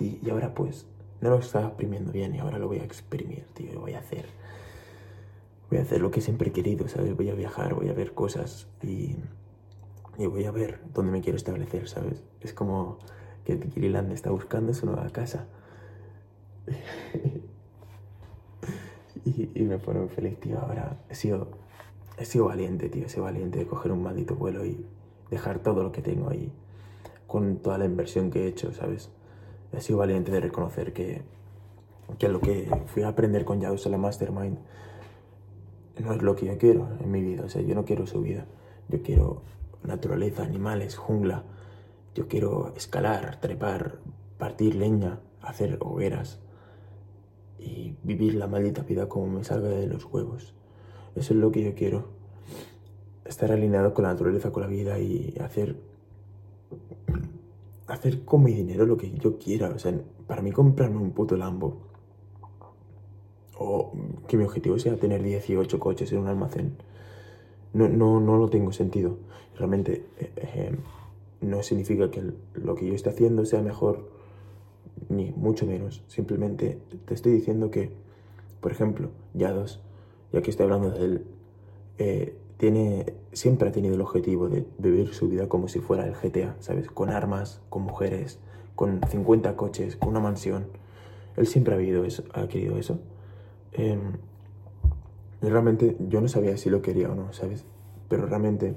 Y, 0.00 0.18
y 0.24 0.30
ahora 0.30 0.54
pues 0.54 0.86
no 1.22 1.30
lo 1.30 1.38
estaba 1.38 1.68
exprimiendo 1.68 2.12
bien 2.12 2.34
y 2.34 2.40
ahora 2.40 2.58
lo 2.58 2.68
voy 2.68 2.80
a 2.80 2.84
exprimir, 2.84 3.46
tío. 3.54 3.72
Lo 3.72 3.80
voy 3.80 3.94
a 3.94 4.00
hacer. 4.00 4.26
Voy 5.70 5.78
a 5.78 5.82
hacer 5.82 6.02
lo 6.02 6.10
que 6.10 6.20
siempre 6.20 6.50
he 6.50 6.52
querido, 6.52 6.88
¿sabes? 6.88 7.16
Voy 7.16 7.30
a 7.30 7.34
viajar, 7.34 7.74
voy 7.74 7.88
a 7.88 7.94
ver 7.94 8.12
cosas 8.12 8.68
y 8.82 9.16
y 10.18 10.26
voy 10.26 10.44
a 10.44 10.50
ver 10.50 10.80
dónde 10.92 11.12
me 11.12 11.20
quiero 11.20 11.36
establecer, 11.36 11.88
¿sabes? 11.88 12.22
Es 12.40 12.52
como 12.52 12.98
que 13.44 13.58
Kiriland 13.58 14.12
está 14.12 14.30
buscando 14.30 14.74
su 14.74 14.86
nueva 14.86 15.08
casa. 15.10 15.46
y, 19.24 19.62
me 19.62 19.78
pone 19.78 20.08
feliz, 20.08 20.38
tío. 20.38 20.60
Ahora 20.60 20.98
he 21.08 21.14
sido, 21.14 21.48
he 22.18 22.24
sido 22.24 22.46
valiente, 22.46 22.88
tío. 22.88 23.06
He 23.06 23.08
sido 23.08 23.24
valiente 23.24 23.58
de 23.58 23.66
coger 23.66 23.92
un 23.92 24.02
maldito 24.02 24.36
vuelo 24.36 24.66
y 24.66 24.84
dejar 25.30 25.60
todo 25.60 25.82
lo 25.82 25.92
que 25.92 26.02
tengo 26.02 26.28
ahí 26.28 26.52
con 27.26 27.56
toda 27.56 27.78
la 27.78 27.86
inversión 27.86 28.30
que 28.30 28.44
he 28.44 28.46
hecho, 28.46 28.72
¿sabes? 28.72 29.10
He 29.72 29.80
sido 29.80 29.98
valiente 29.98 30.30
de 30.30 30.40
reconocer 30.40 30.92
que, 30.92 31.22
que 32.18 32.28
lo 32.28 32.40
que 32.40 32.70
fui 32.86 33.02
a 33.02 33.08
aprender 33.08 33.44
con 33.44 33.60
Yaus 33.60 33.86
la 33.86 33.98
Mastermind 33.98 34.58
no 36.00 36.12
es 36.12 36.22
lo 36.22 36.34
que 36.34 36.46
yo 36.46 36.58
quiero 36.58 36.88
en 37.00 37.10
mi 37.10 37.22
vida. 37.22 37.44
O 37.44 37.48
sea, 37.48 37.62
yo 37.62 37.74
no 37.74 37.84
quiero 37.84 38.06
su 38.06 38.20
vida. 38.20 38.46
Yo 38.88 39.02
quiero 39.02 39.42
naturaleza, 39.82 40.42
animales, 40.42 40.96
jungla. 40.96 41.44
Yo 42.14 42.28
quiero 42.28 42.72
escalar, 42.76 43.40
trepar, 43.40 43.98
partir 44.38 44.74
leña, 44.74 45.20
hacer 45.40 45.78
hogueras 45.80 46.40
y 47.58 47.96
vivir 48.02 48.34
la 48.34 48.46
maldita 48.46 48.82
vida 48.82 49.08
como 49.08 49.28
me 49.28 49.44
salga 49.44 49.68
de 49.68 49.86
los 49.86 50.04
huevos. 50.04 50.54
Eso 51.14 51.34
es 51.34 51.40
lo 51.40 51.50
que 51.52 51.62
yo 51.62 51.74
quiero. 51.74 52.08
Estar 53.24 53.52
alineado 53.52 53.94
con 53.94 54.04
la 54.04 54.12
naturaleza, 54.12 54.50
con 54.50 54.62
la 54.62 54.68
vida 54.68 54.98
y 54.98 55.34
hacer 55.40 55.76
hacer 57.92 58.24
con 58.24 58.42
mi 58.42 58.52
dinero 58.52 58.86
lo 58.86 58.96
que 58.96 59.10
yo 59.12 59.38
quiera. 59.38 59.70
O 59.70 59.78
sea, 59.78 59.92
para 60.26 60.42
mí 60.42 60.52
comprarme 60.52 60.98
un 60.98 61.12
puto 61.12 61.36
Lambo 61.36 61.76
o 63.58 63.92
que 64.26 64.36
mi 64.36 64.44
objetivo 64.44 64.78
sea 64.78 64.96
tener 64.96 65.22
18 65.22 65.78
coches 65.78 66.10
en 66.12 66.18
un 66.18 66.28
almacén 66.28 66.76
no, 67.72 67.88
no, 67.88 68.20
no 68.20 68.36
lo 68.36 68.48
tengo 68.48 68.72
sentido. 68.72 69.18
Realmente 69.56 70.04
eh, 70.18 70.32
eh, 70.36 70.76
no 71.40 71.62
significa 71.62 72.10
que 72.10 72.22
lo 72.54 72.74
que 72.74 72.86
yo 72.86 72.94
esté 72.94 73.10
haciendo 73.10 73.44
sea 73.44 73.62
mejor, 73.62 74.08
ni 75.08 75.30
mucho 75.32 75.66
menos. 75.66 76.02
Simplemente 76.06 76.78
te 77.06 77.14
estoy 77.14 77.32
diciendo 77.32 77.70
que, 77.70 77.90
por 78.60 78.72
ejemplo, 78.72 79.10
Yados, 79.34 79.82
ya 80.32 80.42
que 80.42 80.50
estoy 80.50 80.64
hablando 80.64 80.90
de 80.90 81.04
él, 81.04 81.24
eh, 81.98 82.36
tiene, 82.62 83.12
siempre 83.32 83.70
ha 83.70 83.72
tenido 83.72 83.96
el 83.96 84.00
objetivo 84.02 84.48
de 84.48 84.64
vivir 84.78 85.12
su 85.14 85.28
vida 85.28 85.48
como 85.48 85.66
si 85.66 85.80
fuera 85.80 86.06
el 86.06 86.14
GTA, 86.14 86.54
¿sabes? 86.60 86.88
Con 86.92 87.10
armas, 87.10 87.60
con 87.68 87.82
mujeres, 87.82 88.38
con 88.76 89.00
50 89.04 89.56
coches, 89.56 89.96
con 89.96 90.10
una 90.10 90.20
mansión. 90.20 90.66
Él 91.36 91.48
siempre 91.48 91.74
ha, 91.74 91.76
vivido 91.76 92.04
eso, 92.04 92.22
ha 92.32 92.46
querido 92.46 92.78
eso. 92.78 93.00
Em, 93.72 94.12
y 95.42 95.48
realmente 95.48 95.96
yo 96.08 96.20
no 96.20 96.28
sabía 96.28 96.56
si 96.56 96.70
lo 96.70 96.82
quería 96.82 97.10
o 97.10 97.16
no, 97.16 97.32
¿sabes? 97.32 97.64
Pero 98.08 98.26
realmente, 98.26 98.76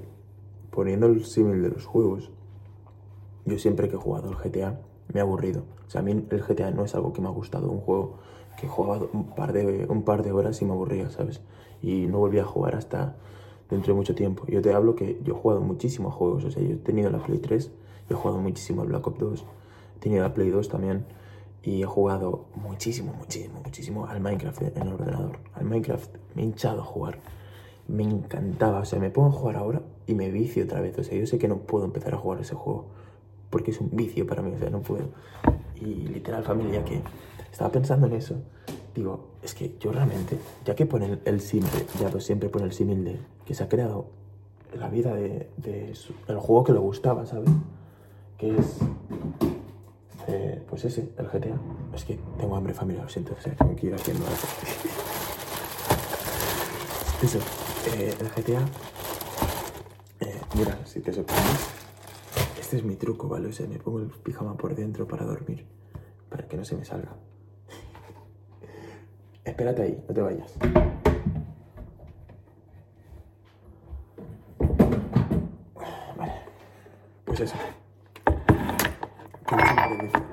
poniendo 0.72 1.06
el 1.06 1.24
símil 1.24 1.62
de 1.62 1.68
los 1.68 1.86
juegos, 1.86 2.32
yo 3.44 3.56
siempre 3.56 3.88
que 3.88 3.94
he 3.94 3.98
jugado 4.00 4.30
el 4.30 4.34
GTA 4.34 4.80
me 5.14 5.20
he 5.20 5.22
aburrido. 5.22 5.62
O 5.86 5.90
sea, 5.90 6.00
a 6.00 6.02
mí 6.02 6.10
el 6.10 6.42
GTA 6.42 6.72
no 6.72 6.84
es 6.84 6.96
algo 6.96 7.12
que 7.12 7.20
me 7.20 7.28
ha 7.28 7.30
gustado, 7.30 7.70
un 7.70 7.82
juego 7.82 8.18
que 8.58 8.66
he 8.66 8.68
jugado 8.68 9.10
un 9.12 9.32
par 9.36 9.52
de, 9.52 9.86
un 9.88 10.02
par 10.02 10.24
de 10.24 10.32
horas 10.32 10.60
y 10.60 10.64
me 10.64 10.72
aburría, 10.72 11.08
¿sabes? 11.10 11.40
Y 11.80 12.08
no 12.08 12.18
volví 12.18 12.40
a 12.40 12.44
jugar 12.44 12.74
hasta 12.74 13.14
dentro 13.70 13.92
de 13.92 13.96
mucho 13.96 14.14
tiempo. 14.14 14.44
Yo 14.46 14.62
te 14.62 14.72
hablo 14.72 14.94
que 14.94 15.20
yo 15.24 15.34
he 15.34 15.36
jugado 15.36 15.60
muchísimos 15.60 16.14
juegos, 16.14 16.44
o 16.44 16.50
sea, 16.50 16.62
yo 16.62 16.74
he 16.74 16.76
tenido 16.76 17.10
la 17.10 17.18
Play 17.18 17.38
3, 17.38 17.70
he 18.10 18.14
jugado 18.14 18.40
muchísimo 18.40 18.82
al 18.82 18.88
Black 18.88 19.06
Ops 19.06 19.18
2, 19.18 19.44
he 19.96 19.98
tenido 20.00 20.22
la 20.22 20.32
Play 20.34 20.50
2 20.50 20.68
también 20.68 21.04
y 21.62 21.82
he 21.82 21.86
jugado 21.86 22.44
muchísimo, 22.54 23.12
muchísimo, 23.12 23.60
muchísimo 23.64 24.06
al 24.06 24.20
Minecraft 24.20 24.62
en 24.62 24.82
el 24.82 24.92
ordenador. 24.92 25.38
Al 25.54 25.64
Minecraft 25.64 26.14
me 26.36 26.42
he 26.42 26.44
hinchado 26.44 26.80
a 26.80 26.84
jugar. 26.84 27.18
Me 27.88 28.04
encantaba, 28.04 28.80
o 28.80 28.84
sea, 28.84 29.00
me 29.00 29.10
pongo 29.10 29.28
a 29.28 29.32
jugar 29.32 29.56
ahora 29.56 29.82
y 30.06 30.14
me 30.14 30.30
vicio 30.30 30.64
otra 30.64 30.80
vez. 30.80 30.96
O 30.98 31.02
sea, 31.02 31.18
yo 31.18 31.26
sé 31.26 31.38
que 31.38 31.48
no 31.48 31.58
puedo 31.58 31.84
empezar 31.84 32.14
a 32.14 32.18
jugar 32.18 32.40
ese 32.40 32.54
juego 32.54 32.86
porque 33.50 33.72
es 33.72 33.80
un 33.80 33.90
vicio 33.92 34.26
para 34.26 34.42
mí, 34.42 34.52
o 34.54 34.58
sea, 34.58 34.70
no 34.70 34.80
puedo. 34.80 35.08
Y 35.74 36.06
literal, 36.06 36.44
familia, 36.44 36.84
que 36.84 37.00
estaba 37.50 37.72
pensando 37.72 38.06
en 38.06 38.12
eso. 38.12 38.36
Digo, 38.94 39.30
es 39.42 39.54
que 39.54 39.74
yo 39.80 39.92
realmente, 39.92 40.38
ya 40.64 40.74
que 40.74 40.86
pone 40.86 41.18
el, 41.24 41.40
símil, 41.40 41.70
ya 42.00 42.08
pues 42.10 42.24
siempre 42.24 42.48
pone 42.48 42.66
el 42.66 42.72
símil 42.72 43.04
de 43.04 43.18
que 43.46 43.54
se 43.54 43.64
ha 43.64 43.68
creado 43.68 44.10
la 44.74 44.88
vida 44.88 45.14
de, 45.14 45.48
el 46.28 46.38
juego 46.38 46.64
que 46.64 46.72
le 46.72 46.80
gustaba, 46.80 47.24
¿sabes? 47.24 47.48
Que 48.36 48.54
es 48.56 48.78
eh, 50.26 50.62
pues 50.68 50.84
ese, 50.84 51.12
el 51.16 51.28
GTA. 51.28 51.56
Es 51.94 52.04
que 52.04 52.18
tengo 52.38 52.56
hambre 52.56 52.74
familiar, 52.74 53.04
lo 53.04 53.08
siento, 53.08 53.32
o 53.32 53.36
tengo 53.36 53.76
que 53.76 53.86
ir 53.86 53.94
haciendo 53.94 54.26
algo. 54.26 54.36
Eso, 57.22 57.38
eh, 57.94 58.12
el 58.20 58.28
GTA. 58.28 58.60
Eh, 60.20 60.40
mira, 60.54 60.78
si 60.84 61.00
te 61.00 61.10
sorprendes, 61.12 61.68
este 62.60 62.76
es 62.78 62.84
mi 62.84 62.96
truco, 62.96 63.28
¿vale? 63.28 63.48
O 63.48 63.52
me 63.68 63.78
pongo 63.78 64.00
el 64.00 64.08
pijama 64.08 64.56
por 64.56 64.74
dentro 64.74 65.06
para 65.06 65.24
dormir, 65.24 65.64
para 66.28 66.48
que 66.48 66.56
no 66.56 66.64
se 66.64 66.76
me 66.76 66.84
salga. 66.84 67.14
Espérate 69.44 69.82
ahí, 69.82 70.04
no 70.08 70.14
te 70.14 70.20
vayas. 70.20 70.52
Pues 77.36 77.52
eso 77.52 77.56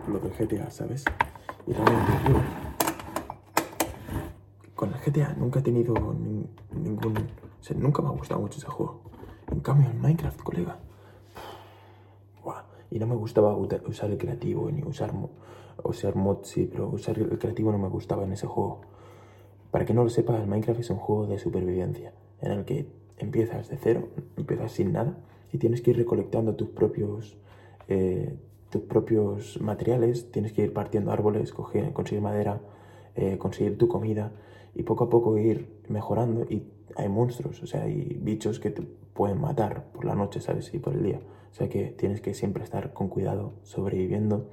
lo 0.07 0.19
del 0.19 0.31
GTA, 0.31 0.69
¿sabes? 0.69 1.03
Y 1.67 1.73
realmente 1.73 2.11
yo 2.29 2.35
con 4.75 4.93
el 4.93 4.99
GTA 4.99 5.33
nunca 5.33 5.59
he 5.59 5.63
tenido 5.63 5.93
ningún... 6.71 7.17
O 7.17 7.63
sea, 7.63 7.75
nunca 7.77 8.01
me 8.01 8.09
ha 8.09 8.11
gustado 8.11 8.41
mucho 8.41 8.57
ese 8.57 8.67
juego. 8.67 9.01
En 9.51 9.59
cambio, 9.59 9.89
en 9.89 10.01
Minecraft, 10.01 10.41
colega... 10.41 10.79
y 12.89 12.99
no 12.99 13.07
me 13.07 13.15
gustaba 13.15 13.55
usar 13.55 14.09
el 14.11 14.17
creativo, 14.17 14.71
ni 14.71 14.83
usar... 14.83 15.11
Usar 15.83 16.15
mods, 16.15 16.47
sí, 16.49 16.69
pero 16.71 16.87
usar 16.87 17.17
el 17.17 17.37
creativo 17.39 17.71
no 17.71 17.77
me 17.77 17.89
gustaba 17.89 18.23
en 18.23 18.33
ese 18.33 18.47
juego. 18.47 18.81
Para 19.71 19.85
que 19.85 19.93
no 19.93 20.03
lo 20.03 20.09
sepa, 20.09 20.37
el 20.37 20.47
Minecraft 20.47 20.79
es 20.79 20.89
un 20.89 20.97
juego 20.97 21.27
de 21.27 21.39
supervivencia, 21.39 22.13
en 22.41 22.51
el 22.51 22.65
que 22.65 22.87
empiezas 23.17 23.69
de 23.69 23.77
cero, 23.77 24.09
empiezas 24.37 24.71
sin 24.71 24.93
nada, 24.93 25.17
y 25.53 25.59
tienes 25.59 25.81
que 25.81 25.91
ir 25.91 25.97
recolectando 25.97 26.55
tus 26.55 26.69
propios... 26.69 27.37
Eh, 27.87 28.35
tus 28.73 28.81
propios 28.81 29.61
materiales, 29.61 30.31
tienes 30.31 30.51
que 30.51 30.63
ir 30.63 30.73
partiendo 30.73 31.11
árboles, 31.11 31.53
conseguir 31.53 32.21
madera, 32.21 32.59
eh, 33.13 33.37
conseguir 33.37 33.77
tu 33.77 33.87
comida 33.87 34.31
y 34.73 34.81
poco 34.81 35.03
a 35.03 35.09
poco 35.11 35.37
ir 35.37 35.79
mejorando 35.89 36.47
y 36.49 36.63
hay 36.95 37.07
monstruos, 37.07 37.61
o 37.61 37.67
sea, 37.67 37.83
hay 37.83 38.19
bichos 38.19 38.59
que 38.59 38.71
te 38.71 38.81
pueden 39.13 39.39
matar 39.39 39.91
por 39.93 40.05
la 40.05 40.15
noche, 40.15 40.41
¿sabes? 40.41 40.73
Y 40.73 40.79
por 40.79 40.95
el 40.95 41.03
día. 41.03 41.21
O 41.51 41.53
sea 41.53 41.69
que 41.69 41.85
tienes 41.85 42.19
que 42.19 42.33
siempre 42.33 42.63
estar 42.63 42.93
con 42.93 43.09
cuidado, 43.09 43.53
sobreviviendo 43.61 44.49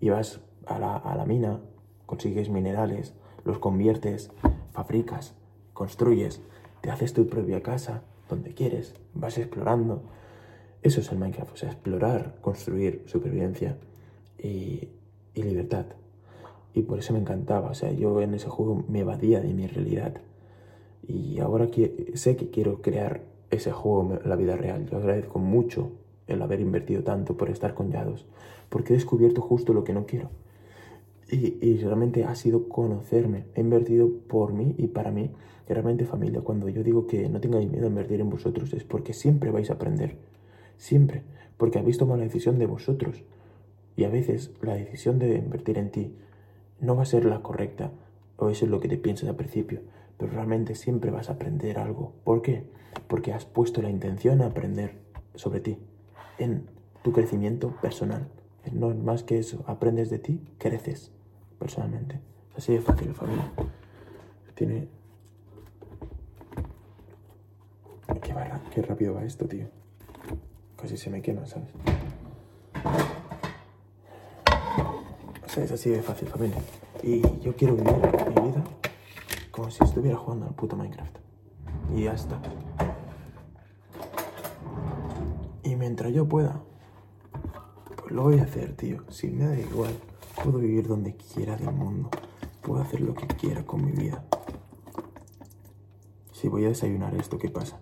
y 0.00 0.08
vas 0.08 0.40
a 0.64 0.78
la, 0.78 0.96
a 0.96 1.14
la 1.14 1.26
mina, 1.26 1.60
consigues 2.06 2.48
minerales, 2.48 3.12
los 3.44 3.58
conviertes, 3.58 4.30
fabricas, 4.72 5.34
construyes, 5.74 6.40
te 6.80 6.90
haces 6.90 7.12
tu 7.12 7.26
propia 7.26 7.62
casa 7.62 8.02
donde 8.30 8.54
quieres, 8.54 8.94
vas 9.12 9.36
explorando 9.36 10.04
eso 10.82 11.00
es 11.00 11.10
el 11.10 11.18
Minecraft, 11.18 11.52
o 11.52 11.56
sea, 11.56 11.70
explorar, 11.70 12.36
construir 12.40 13.02
supervivencia 13.06 13.76
y, 14.38 14.88
libertad. 15.34 15.86
Y 16.74 16.82
por 16.82 16.98
eso 16.98 17.12
me 17.12 17.20
encantaba, 17.20 17.70
o 17.70 17.74
sea, 17.74 17.92
yo 17.92 18.20
en 18.20 18.34
ese 18.34 18.48
juego 18.48 18.84
me 18.88 19.00
evadía 19.00 19.40
de 19.40 19.54
mi 19.54 19.66
realidad. 19.66 20.20
Y 21.06 21.38
ahora 21.38 21.68
sé 22.14 22.36
que 22.36 22.50
quiero 22.50 22.82
crear 22.82 23.22
ese 23.50 23.70
juego 23.70 24.18
en 24.22 24.28
la 24.28 24.36
vida 24.36 24.56
real, 24.56 24.86
yo 24.86 24.98
agradezco 24.98 25.38
mucho 25.38 25.92
el 26.26 26.42
haber 26.42 26.60
invertido 26.60 27.02
tanto 27.04 27.36
por 27.36 27.50
estar 27.50 27.74
con 27.74 27.90
Yados, 27.90 28.26
porque 28.68 28.92
he 28.92 28.96
descubierto 28.96 29.40
justo 29.40 29.72
lo 29.72 29.84
que 29.84 29.92
no 29.92 30.06
quiero. 30.06 30.30
Y, 31.30 31.56
y, 31.60 31.78
realmente 31.78 32.24
ha 32.24 32.34
sido 32.34 32.68
conocerme. 32.68 33.44
He 33.54 33.60
invertido 33.60 34.10
por 34.28 34.54
mí 34.54 34.74
y 34.78 34.86
para 34.86 35.10
mí. 35.10 35.30
Y 35.68 35.72
realmente 35.72 36.06
familia, 36.06 36.40
cuando 36.40 36.68
yo 36.70 36.82
digo 36.82 37.06
que 37.06 37.28
no 37.28 37.40
tengáis 37.40 37.70
miedo 37.70 37.84
a 37.84 37.90
invertir 37.90 38.20
en 38.20 38.30
vosotros, 38.30 38.72
es 38.72 38.84
porque 38.84 39.12
siempre 39.12 39.50
vais 39.50 39.68
a 39.70 39.74
aprender 39.74 40.16
siempre, 40.78 41.24
porque 41.58 41.78
habéis 41.78 41.98
tomado 41.98 42.16
la 42.16 42.24
decisión 42.24 42.58
de 42.58 42.66
vosotros. 42.66 43.24
Y 43.96 44.04
a 44.04 44.08
veces 44.08 44.52
la 44.62 44.74
decisión 44.74 45.18
de 45.18 45.36
invertir 45.36 45.76
en 45.76 45.90
ti 45.90 46.16
no 46.80 46.96
va 46.96 47.02
a 47.02 47.06
ser 47.06 47.24
la 47.26 47.42
correcta, 47.42 47.92
o 48.36 48.48
eso 48.48 48.64
es 48.64 48.70
lo 48.70 48.80
que 48.80 48.88
te 48.88 48.96
piensas 48.96 49.28
al 49.28 49.36
principio, 49.36 49.82
pero 50.16 50.32
realmente 50.32 50.74
siempre 50.74 51.10
vas 51.10 51.28
a 51.28 51.34
aprender 51.34 51.78
algo. 51.78 52.14
¿Por 52.24 52.40
qué? 52.40 52.64
Porque 53.08 53.32
has 53.32 53.44
puesto 53.44 53.82
la 53.82 53.90
intención 53.90 54.40
a 54.40 54.46
aprender 54.46 54.94
sobre 55.34 55.60
ti, 55.60 55.78
en 56.38 56.70
tu 57.02 57.12
crecimiento 57.12 57.74
personal. 57.82 58.28
No 58.72 58.90
es 58.90 58.96
más 58.96 59.22
que 59.24 59.38
eso, 59.38 59.64
aprendes 59.66 60.10
de 60.10 60.18
ti, 60.18 60.40
creces 60.58 61.12
personalmente. 61.58 62.20
Así 62.56 62.72
de 62.72 62.80
fácil, 62.80 63.14
familia. 63.14 63.50
Tiene... 64.54 64.88
Qué, 68.22 68.34
qué 68.74 68.82
rápido 68.82 69.14
va 69.14 69.24
esto, 69.24 69.46
tío. 69.46 69.77
Casi 70.80 70.96
se 70.96 71.10
me 71.10 71.20
quema, 71.20 71.44
¿sabes? 71.46 71.68
O 75.44 75.48
sea, 75.48 75.64
es 75.64 75.72
así 75.72 75.90
de 75.90 76.02
fácil, 76.02 76.28
familia. 76.28 76.58
Y 77.02 77.20
yo 77.40 77.56
quiero 77.56 77.74
vivir 77.74 77.92
mi 77.92 78.48
vida 78.48 78.62
como 79.50 79.70
si 79.72 79.82
estuviera 79.82 80.16
jugando 80.16 80.46
al 80.46 80.54
puto 80.54 80.76
Minecraft. 80.76 81.18
Y 81.96 82.04
ya 82.04 82.12
está. 82.12 82.40
Y 85.64 85.74
mientras 85.74 86.12
yo 86.12 86.28
pueda, 86.28 86.62
pues 87.96 88.12
lo 88.12 88.22
voy 88.22 88.38
a 88.38 88.44
hacer, 88.44 88.76
tío. 88.76 89.04
Si 89.10 89.28
me 89.28 89.46
da 89.46 89.58
igual, 89.58 89.94
puedo 90.42 90.58
vivir 90.58 90.86
donde 90.86 91.16
quiera 91.16 91.56
del 91.56 91.72
mundo. 91.72 92.08
Puedo 92.62 92.80
hacer 92.80 93.00
lo 93.00 93.14
que 93.14 93.26
quiera 93.26 93.64
con 93.66 93.84
mi 93.84 93.92
vida. 93.92 94.24
Si 96.32 96.46
voy 96.46 96.66
a 96.66 96.68
desayunar 96.68 97.14
esto, 97.16 97.36
¿qué 97.36 97.50
pasa? 97.50 97.80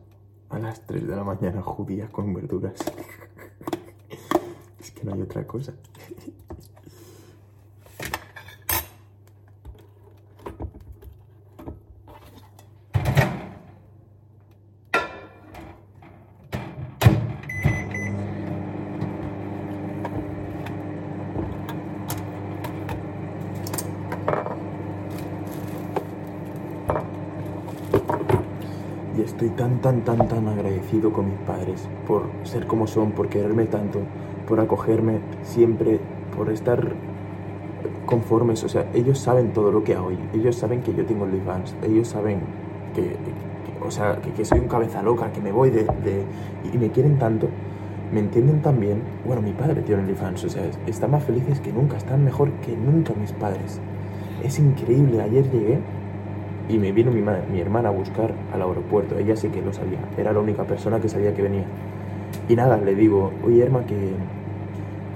A 0.51 0.59
las 0.59 0.87
3 0.87 1.07
de 1.07 1.17
la 1.17 1.25
mañana 1.25 1.63
judía 1.63 2.09
con 2.09 2.35
verduras. 2.35 2.75
es 4.81 4.91
que 4.91 5.05
no 5.05 5.15
hay 5.15 5.23
otra 5.23 5.47
cosa. 5.47 5.73
Estoy 29.37 29.51
tan, 29.51 29.83
tan, 29.83 30.01
tan, 30.01 30.27
tan 30.29 30.49
agradecido 30.49 31.13
con 31.13 31.29
mis 31.29 31.39
padres 31.41 31.87
por 32.07 32.23
ser 32.45 32.67
como 32.67 32.87
son, 32.87 33.13
por 33.13 33.29
quererme 33.29 33.67
tanto, 33.67 34.01
por 34.49 34.61
acogerme 34.61 35.19
siempre, 35.43 36.01
por 36.35 36.51
estar 36.51 36.95
conformes. 38.07 38.65
O 38.65 38.69
sea, 38.71 38.87
ellos 38.95 39.19
saben 39.19 39.53
todo 39.53 39.71
lo 39.71 39.85
que 39.85 39.95
hago. 39.95 40.11
Ellos 40.33 40.57
saben 40.57 40.81
que 40.81 40.95
yo 40.95 41.05
tengo 41.05 41.25
OnlyFans. 41.25 41.77
Ellos 41.83 42.09
saben 42.09 42.41
que, 42.95 43.15
o 43.87 43.91
sea, 43.91 44.17
que, 44.23 44.43
soy 44.43 44.61
un 44.61 44.69
cabeza 44.69 45.03
loca, 45.03 45.31
que 45.31 45.43
me 45.43 45.53
voy 45.53 45.69
de, 45.69 45.85
Y 46.73 46.79
me 46.79 46.89
quieren 46.89 47.19
tanto, 47.19 47.47
me 48.11 48.21
entienden 48.21 48.63
tan 48.63 48.81
bien. 48.81 49.03
Bueno, 49.27 49.43
mi 49.43 49.53
padre 49.53 49.83
tiene 49.83 50.01
OnlyFans, 50.01 50.45
o 50.45 50.49
sea, 50.49 50.63
están 50.87 51.11
más 51.11 51.23
felices 51.23 51.61
que 51.61 51.75
nunca, 51.75 51.99
están 51.99 52.25
mejor 52.25 52.51
que 52.65 52.75
nunca 52.75 53.13
mis 53.13 53.33
padres. 53.33 53.81
Es 54.43 54.59
increíble, 54.59 55.21
ayer 55.21 55.45
llegué 55.51 55.79
y 56.69 56.79
me 56.79 56.93
vino 56.93 57.11
mi, 57.11 57.23
mi 57.53 57.61
hermana 57.61 57.91
a 57.91 57.93
buscar 57.93 58.33
al 58.53 58.63
aeropuerto, 58.63 59.19
ella 59.19 59.37
sí 59.37 59.49
que 59.49 59.63
lo 59.63 59.73
sabía, 59.73 59.99
era 60.17 60.33
la 60.33 60.41
única 60.41 60.65
persona 60.65 61.01
que 61.01 61.09
sabía 61.09 61.35
que 61.35 61.43
venía. 61.43 61.65
Y 62.49 62.57
nada, 62.57 62.77
le 62.77 62.95
digo, 62.95 63.33
oye 63.45 63.63
Herma, 63.63 63.85
que, 63.87 64.13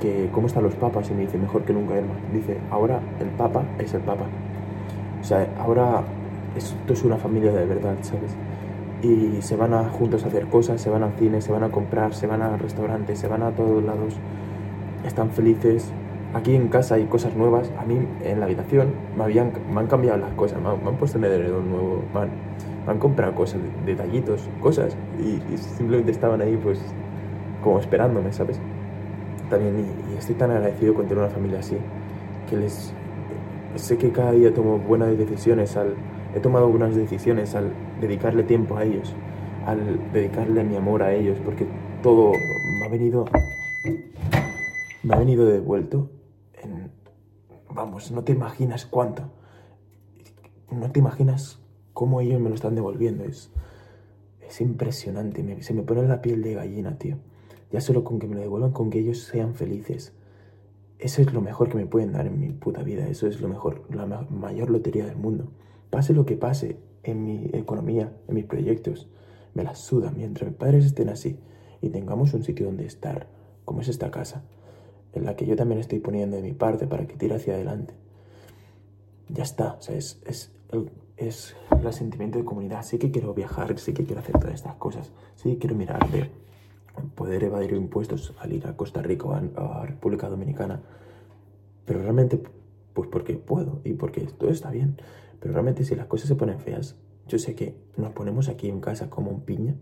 que 0.00 0.28
¿cómo 0.32 0.46
están 0.46 0.62
los 0.62 0.74
papas? 0.74 1.10
Y 1.10 1.14
me 1.14 1.22
dice, 1.22 1.38
mejor 1.38 1.62
que 1.62 1.72
nunca 1.72 1.94
Herma. 1.94 2.14
Dice, 2.32 2.58
ahora 2.70 3.00
el 3.20 3.28
papa 3.28 3.62
es 3.78 3.94
el 3.94 4.00
papa. 4.00 4.24
O 5.20 5.24
sea, 5.24 5.46
ahora 5.58 6.02
esto 6.56 6.92
es 6.92 7.04
una 7.04 7.16
familia 7.16 7.52
de 7.52 7.64
verdad, 7.66 7.96
¿sabes? 8.02 8.34
Y 9.02 9.40
se 9.42 9.56
van 9.56 9.72
a 9.74 9.84
juntos 9.84 10.24
a 10.24 10.28
hacer 10.28 10.46
cosas, 10.46 10.80
se 10.80 10.90
van 10.90 11.02
al 11.02 11.12
cine, 11.12 11.40
se 11.40 11.52
van 11.52 11.62
a 11.62 11.70
comprar, 11.70 12.14
se 12.14 12.26
van 12.26 12.42
a 12.42 12.56
restaurantes, 12.56 13.18
se 13.18 13.28
van 13.28 13.42
a 13.42 13.50
todos 13.50 13.82
lados, 13.82 14.14
están 15.04 15.30
felices. 15.30 15.90
Aquí 16.32 16.54
en 16.54 16.68
casa 16.68 16.94
hay 16.94 17.06
cosas 17.06 17.34
nuevas. 17.34 17.72
A 17.78 17.84
mí 17.84 17.98
en 18.24 18.40
la 18.40 18.46
habitación 18.46 18.92
me, 19.16 19.24
habían, 19.24 19.52
me 19.72 19.80
han 19.80 19.86
cambiado 19.86 20.18
las 20.18 20.32
cosas, 20.34 20.60
me 20.60 20.68
han, 20.68 20.96
puesto 20.96 21.18
un 21.18 21.24
edredón 21.24 21.70
nuevo, 21.70 22.02
me 22.14 22.92
han, 22.92 22.98
comprado 22.98 23.34
cosas, 23.34 23.60
detallitos, 23.84 24.48
cosas, 24.60 24.96
y, 25.18 25.40
simplemente 25.56 26.12
estaban 26.12 26.40
ahí 26.40 26.58
pues 26.62 26.80
como 27.62 27.78
esperándome, 27.78 28.32
¿sabes? 28.32 28.60
También, 29.48 29.74
y, 29.78 30.14
y 30.14 30.16
estoy 30.16 30.34
tan 30.36 30.50
agradecido 30.50 30.94
con 30.94 31.06
tener 31.06 31.22
una 31.22 31.32
familia 31.32 31.58
así, 31.58 31.76
que 32.48 32.56
les... 32.56 32.94
Sé 33.76 33.98
que 33.98 34.10
cada 34.10 34.32
día 34.32 34.52
tomo 34.52 34.78
buenas 34.78 35.16
decisiones 35.16 35.76
al 35.76 35.94
he 36.34 36.40
tomado 36.40 36.68
buenas 36.68 36.94
decisiones 36.94 37.54
al 37.54 37.72
dedicarle 38.00 38.42
tiempo 38.44 38.76
a 38.76 38.84
ellos, 38.84 39.14
al 39.66 40.12
dedicarle 40.12 40.64
mi 40.64 40.76
amor 40.76 41.02
a 41.02 41.12
ellos, 41.12 41.38
porque 41.44 41.66
todo 42.02 42.32
me 42.32 42.86
ha 42.86 42.88
venido, 42.88 43.24
me 45.02 45.14
ha 45.14 45.18
venido 45.18 45.46
devuelto 45.46 46.08
vamos, 47.74 48.10
no 48.10 48.24
te 48.24 48.32
imaginas 48.32 48.86
cuánto, 48.86 49.30
no 50.70 50.90
te 50.90 51.00
imaginas 51.00 51.60
cómo 51.92 52.20
ellos 52.20 52.40
me 52.40 52.48
lo 52.48 52.54
están 52.54 52.74
devolviendo, 52.74 53.24
es, 53.24 53.50
es 54.40 54.60
impresionante, 54.60 55.62
se 55.62 55.74
me 55.74 55.82
pone 55.82 56.02
la 56.06 56.22
piel 56.22 56.42
de 56.42 56.54
gallina, 56.54 56.98
tío. 56.98 57.18
Ya 57.72 57.80
solo 57.80 58.02
con 58.02 58.18
que 58.18 58.26
me 58.26 58.34
lo 58.34 58.40
devuelvan, 58.40 58.72
con 58.72 58.90
que 58.90 58.98
ellos 58.98 59.20
sean 59.20 59.54
felices. 59.54 60.12
Eso 60.98 61.22
es 61.22 61.32
lo 61.32 61.40
mejor 61.40 61.68
que 61.68 61.76
me 61.76 61.86
pueden 61.86 62.12
dar 62.12 62.26
en 62.26 62.40
mi 62.40 62.50
puta 62.50 62.82
vida. 62.82 63.06
Eso 63.06 63.28
es 63.28 63.40
lo 63.40 63.48
mejor, 63.48 63.84
la 63.94 64.06
mayor 64.06 64.70
lotería 64.70 65.06
del 65.06 65.16
mundo. 65.16 65.52
Pase 65.88 66.12
lo 66.12 66.26
que 66.26 66.36
pase 66.36 66.78
en 67.04 67.24
mi 67.24 67.48
economía, 67.52 68.12
en 68.26 68.34
mis 68.34 68.44
proyectos, 68.44 69.08
me 69.54 69.62
la 69.62 69.74
suda 69.74 70.10
mientras 70.10 70.50
mis 70.50 70.58
padres 70.58 70.84
estén 70.84 71.08
así 71.08 71.38
y 71.80 71.90
tengamos 71.90 72.34
un 72.34 72.42
sitio 72.42 72.66
donde 72.66 72.86
estar, 72.86 73.28
como 73.64 73.80
es 73.80 73.88
esta 73.88 74.10
casa, 74.10 74.44
en 75.12 75.24
la 75.24 75.36
que 75.36 75.46
yo 75.46 75.56
también 75.56 75.80
estoy 75.80 75.98
poniendo 76.00 76.36
de 76.36 76.42
mi 76.42 76.52
parte 76.52 76.86
para 76.86 77.06
que 77.06 77.16
tire 77.16 77.34
hacia 77.34 77.54
adelante. 77.54 77.94
Ya 79.28 79.42
está, 79.42 79.74
o 79.74 79.82
sea, 79.82 79.96
es, 79.96 80.20
es, 80.26 80.52
el, 80.70 80.90
es 81.16 81.56
el 81.70 81.92
sentimiento 81.92 82.38
de 82.38 82.44
comunidad. 82.44 82.82
Sí 82.82 82.98
que 82.98 83.10
quiero 83.10 83.34
viajar, 83.34 83.78
sí 83.78 83.92
que 83.92 84.04
quiero 84.04 84.20
hacer 84.20 84.38
todas 84.38 84.54
estas 84.54 84.74
cosas, 84.74 85.12
sí 85.36 85.50
que 85.52 85.58
quiero 85.58 85.76
mirar 85.76 86.10
de 86.10 86.30
poder 87.14 87.44
evadir 87.44 87.72
impuestos 87.72 88.34
al 88.40 88.52
ir 88.52 88.66
a 88.66 88.76
Costa 88.76 89.02
Rica 89.02 89.26
o 89.26 89.32
a, 89.32 89.80
a 89.80 89.86
República 89.86 90.28
Dominicana, 90.28 90.82
pero 91.84 92.02
realmente, 92.02 92.40
pues 92.92 93.08
porque 93.08 93.34
puedo 93.34 93.80
y 93.84 93.94
porque 93.94 94.20
todo 94.22 94.50
está 94.50 94.70
bien. 94.70 94.96
Pero 95.40 95.54
realmente 95.54 95.84
si 95.84 95.96
las 95.96 96.06
cosas 96.06 96.28
se 96.28 96.34
ponen 96.36 96.60
feas, 96.60 96.96
yo 97.26 97.38
sé 97.38 97.54
que 97.54 97.74
nos 97.96 98.12
ponemos 98.12 98.48
aquí 98.48 98.68
en 98.68 98.80
casa 98.80 99.08
como 99.08 99.30
un 99.30 99.40
piña 99.42 99.74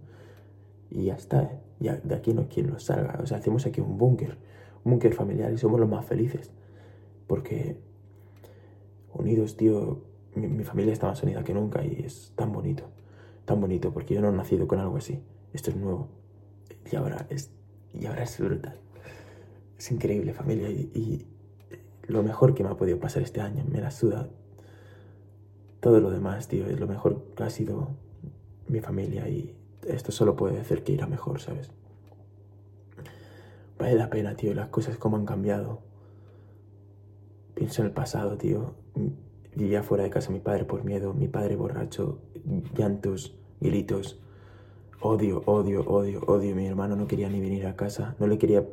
y 0.90 1.04
ya 1.04 1.14
está. 1.14 1.42
¿eh? 1.42 1.61
Ya 1.80 1.97
de 1.97 2.14
aquí 2.14 2.32
no 2.32 2.42
hay 2.42 2.47
quien 2.47 2.70
nos 2.70 2.85
salga. 2.85 3.18
O 3.23 3.26
sea, 3.26 3.38
hacemos 3.38 3.66
aquí 3.66 3.80
un 3.80 3.99
búnker, 3.99 4.38
búnker 4.85 5.14
familiar 5.14 5.52
y 5.52 5.58
somos 5.58 5.80
los 5.80 5.88
más 5.88 6.05
felices. 6.05 6.50
Porque 7.26 7.79
unidos, 9.12 9.57
tío, 9.57 10.03
mi, 10.35 10.64
familia 10.64 10.92
está 10.92 11.09
más 11.09 11.22
unida 11.22 11.44
que 11.44 11.55
nunca 11.55 11.85
y 11.85 12.03
es 12.05 12.33
tan 12.37 12.53
bonito. 12.53 12.85
Tan 13.44 13.61
bonito 13.61 13.92
porque 13.92 14.14
yo 14.14 14.20
no 14.20 14.29
he 14.29 14.33
nacido 14.33 14.66
con 14.66 14.79
algo 14.79 14.96
así. 14.96 15.22
Esto 15.53 15.70
es 15.70 15.76
nuevo. 15.76 16.09
Y 16.90 16.96
ahora 16.96 17.26
es, 17.31 17.50
y 17.94 18.07
ahora 18.07 18.22
es 18.22 18.38
brutal. 18.38 18.79
Es 19.79 19.90
increíble 19.90 20.33
familia 20.33 20.70
y, 20.70 20.90
y 20.94 21.26
lo 22.03 22.22
mejor 22.22 22.55
que 22.55 22.64
me 22.64 22.70
ha 22.70 22.76
podido 22.76 22.98
pasar 22.98 23.22
este 23.22 23.40
año. 23.40 23.64
Me 23.70 23.81
la 23.81 23.90
suda 23.90 24.29
todo 25.81 26.00
lo 26.00 26.11
demás, 26.11 26.48
tío, 26.48 26.66
es 26.66 26.79
lo 26.79 26.87
mejor 26.87 27.22
que 27.37 27.44
ha 27.44 27.50
sido 27.50 27.90
mi 28.68 28.81
familia 28.81 29.29
y 29.29 29.55
esto 29.87 30.12
solo 30.12 30.37
puede 30.37 30.61
hacer 30.61 30.83
que 30.83 30.92
irá 30.92 31.07
mejor, 31.07 31.40
¿sabes? 31.40 31.70
Vale 33.79 33.95
la 33.95 34.11
pena, 34.11 34.35
tío, 34.35 34.55
las 34.55 34.69
cosas 34.69 34.97
como 34.97 35.17
han 35.17 35.25
cambiado. 35.25 35.81
Pienso 37.55 37.83
en 37.83 37.88
el 37.88 37.93
pasado, 37.93 38.37
tío. 38.37 38.75
Vivía 39.55 39.83
fuera 39.83 40.05
de 40.05 40.11
casa 40.11 40.31
mi 40.31 40.41
padre 40.41 40.64
por 40.64 40.85
miedo, 40.85 41.14
mi 41.14 41.29
padre 41.29 41.57
borracho, 41.57 42.21
llantos, 42.77 43.37
gritos. 43.61 44.21
Odio, 45.01 45.43
odio, 45.47 45.83
odio, 45.87 46.21
odio. 46.27 46.55
Mi 46.55 46.67
hermano 46.67 46.97
no 46.97 47.07
quería 47.07 47.29
ni 47.29 47.41
venir 47.41 47.67
a 47.67 47.77
casa, 47.77 48.17
no 48.19 48.27
le 48.27 48.38
quería 48.38 48.67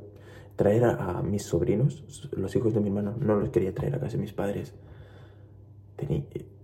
traer 0.55 0.85
a, 0.85 1.21
mis 1.21 1.43
sobrinos, 1.43 2.29
los 2.31 2.55
hijos 2.55 2.73
de 2.73 2.79
mi 2.79 2.87
hermano, 2.87 3.15
no 3.19 3.35
los 3.35 3.49
quería 3.49 3.73
traer 3.73 3.95
a 3.95 3.99
casa 3.99 4.17
mis 4.17 4.33
padres 4.33 4.73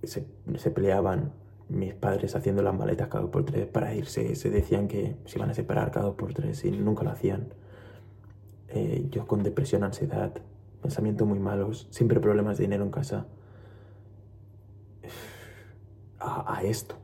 se, 0.04 0.72
peleaban 0.72 1.34
mis 1.70 1.94
padres 1.94 2.36
haciendo 2.36 2.62
las 2.62 2.76
maletas 2.76 3.08
cada 3.08 3.22
dos 3.22 3.32
por 3.32 3.46
tres 3.46 3.68
para 3.68 3.94
irse. 3.94 4.36
Se 4.36 4.50
decían 4.50 4.88
que 4.88 5.16
se 5.26 5.38
iban 5.38 5.50
a 5.50 5.54
separar 5.54 5.92
cada 5.92 6.08
dos 6.08 6.16
por 6.16 6.34
tres 6.34 6.64
y 6.66 6.72
nunca 6.72 7.04
lo 7.04 7.12
hacían. 7.12 7.54
Eh, 8.74 9.08
yo 9.10 9.28
con 9.28 9.44
depresión, 9.44 9.84
ansiedad, 9.84 10.32
pensamientos 10.82 11.28
muy 11.28 11.40
malos, 11.40 11.88
siempre 11.92 12.20
problemas 12.20 12.58
de 12.58 12.64
dinero 12.64 12.84
en 12.84 12.92
casa. 12.92 13.26
A, 16.20 16.58
a 16.58 16.64
esto. 16.64 16.96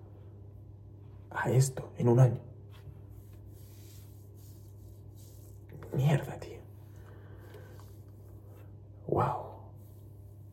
A 1.32 1.50
esto, 1.50 1.92
en 1.98 2.08
un 2.08 2.20
año. 2.20 2.40
Mierda, 5.94 6.40
tío. 6.40 6.60
Wow. 9.08 9.46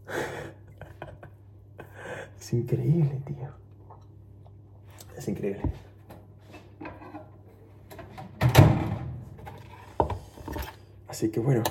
Es 2.40 2.52
increíble, 2.52 3.22
tío. 3.26 3.48
Es 5.16 5.28
increíble. 5.28 5.62
Así 11.14 11.28
que 11.28 11.38
bueno, 11.38 11.62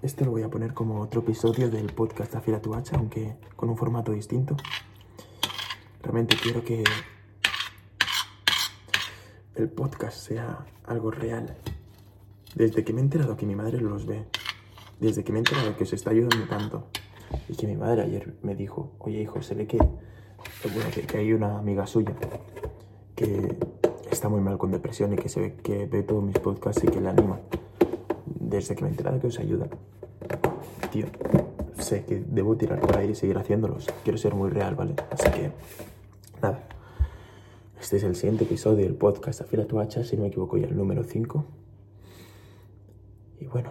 esto 0.00 0.24
lo 0.24 0.30
voy 0.30 0.44
a 0.44 0.48
poner 0.48 0.72
como 0.72 0.98
otro 1.02 1.20
episodio 1.20 1.68
del 1.68 1.92
podcast 1.92 2.34
Afila 2.34 2.58
tu 2.58 2.74
hacha, 2.74 2.96
aunque 2.96 3.36
con 3.54 3.68
un 3.68 3.76
formato 3.76 4.12
distinto. 4.12 4.56
Realmente 6.02 6.34
quiero 6.42 6.64
que 6.64 6.82
el 9.56 9.68
podcast 9.68 10.16
sea 10.16 10.64
algo 10.86 11.10
real. 11.10 11.54
Desde 12.54 12.82
que 12.82 12.94
me 12.94 13.02
he 13.02 13.04
enterado 13.04 13.36
que 13.36 13.44
mi 13.44 13.56
madre 13.56 13.78
los 13.78 14.06
ve, 14.06 14.24
desde 14.98 15.22
que 15.22 15.30
me 15.30 15.40
he 15.40 15.40
enterado 15.40 15.76
que 15.76 15.84
os 15.84 15.92
está 15.92 16.08
ayudando 16.08 16.48
tanto, 16.48 16.86
y 17.46 17.56
que 17.56 17.66
mi 17.66 17.76
madre 17.76 18.04
ayer 18.04 18.38
me 18.40 18.54
dijo, 18.54 18.94
oye 19.00 19.20
hijo, 19.20 19.42
se 19.42 19.54
ve 19.54 19.66
que, 19.66 19.76
que, 21.06 21.18
hay 21.18 21.34
una 21.34 21.58
amiga 21.58 21.86
suya 21.86 22.14
que 23.16 23.54
está 24.10 24.30
muy 24.30 24.40
mal 24.40 24.56
con 24.56 24.70
depresión 24.70 25.12
y 25.12 25.16
que 25.16 25.28
se 25.28 25.40
ve 25.40 25.56
que 25.56 25.84
ve 25.84 26.02
todos 26.02 26.24
mis 26.24 26.38
podcasts 26.38 26.82
y 26.84 26.86
que 26.86 27.02
le 27.02 27.10
anima. 27.10 27.38
Desde 28.54 28.76
que 28.76 28.82
me 28.82 28.88
he 28.88 28.92
enterado 28.92 29.18
que 29.18 29.26
os 29.26 29.40
ayuda. 29.40 29.66
Tío, 30.92 31.06
sé 31.80 32.04
que 32.04 32.22
debo 32.24 32.56
tirar 32.56 32.80
por 32.80 32.96
ahí 32.96 33.10
y 33.10 33.14
seguir 33.16 33.36
haciéndolos. 33.36 33.88
Quiero 34.04 34.16
ser 34.16 34.36
muy 34.36 34.48
real, 34.48 34.76
¿vale? 34.76 34.94
Así 35.10 35.28
que, 35.32 35.50
nada. 36.40 36.60
Este 37.80 37.96
es 37.96 38.04
el 38.04 38.14
siguiente 38.14 38.44
episodio 38.44 38.84
del 38.84 38.94
podcast 38.94 39.40
Afila 39.40 39.66
tu 39.66 39.80
hacha, 39.80 40.04
si 40.04 40.14
no 40.14 40.22
me 40.22 40.28
equivoco 40.28 40.56
ya 40.56 40.68
el 40.68 40.76
número 40.76 41.02
5. 41.02 41.44
Y 43.40 43.46
bueno, 43.46 43.70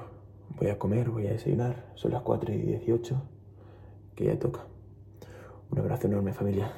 voy 0.59 0.67
a 0.67 0.77
comer, 0.77 1.11
voy 1.11 1.27
a 1.27 1.31
desayunar. 1.31 1.93
Son 1.95 2.11
las 2.11 2.21
4 2.21 2.53
y 2.53 2.57
18 2.57 3.21
que 4.17 4.25
ya 4.25 4.37
toca. 4.37 4.65
Un 5.71 5.79
abrazo 5.79 6.07
enorme 6.07 6.33
familia. 6.33 6.73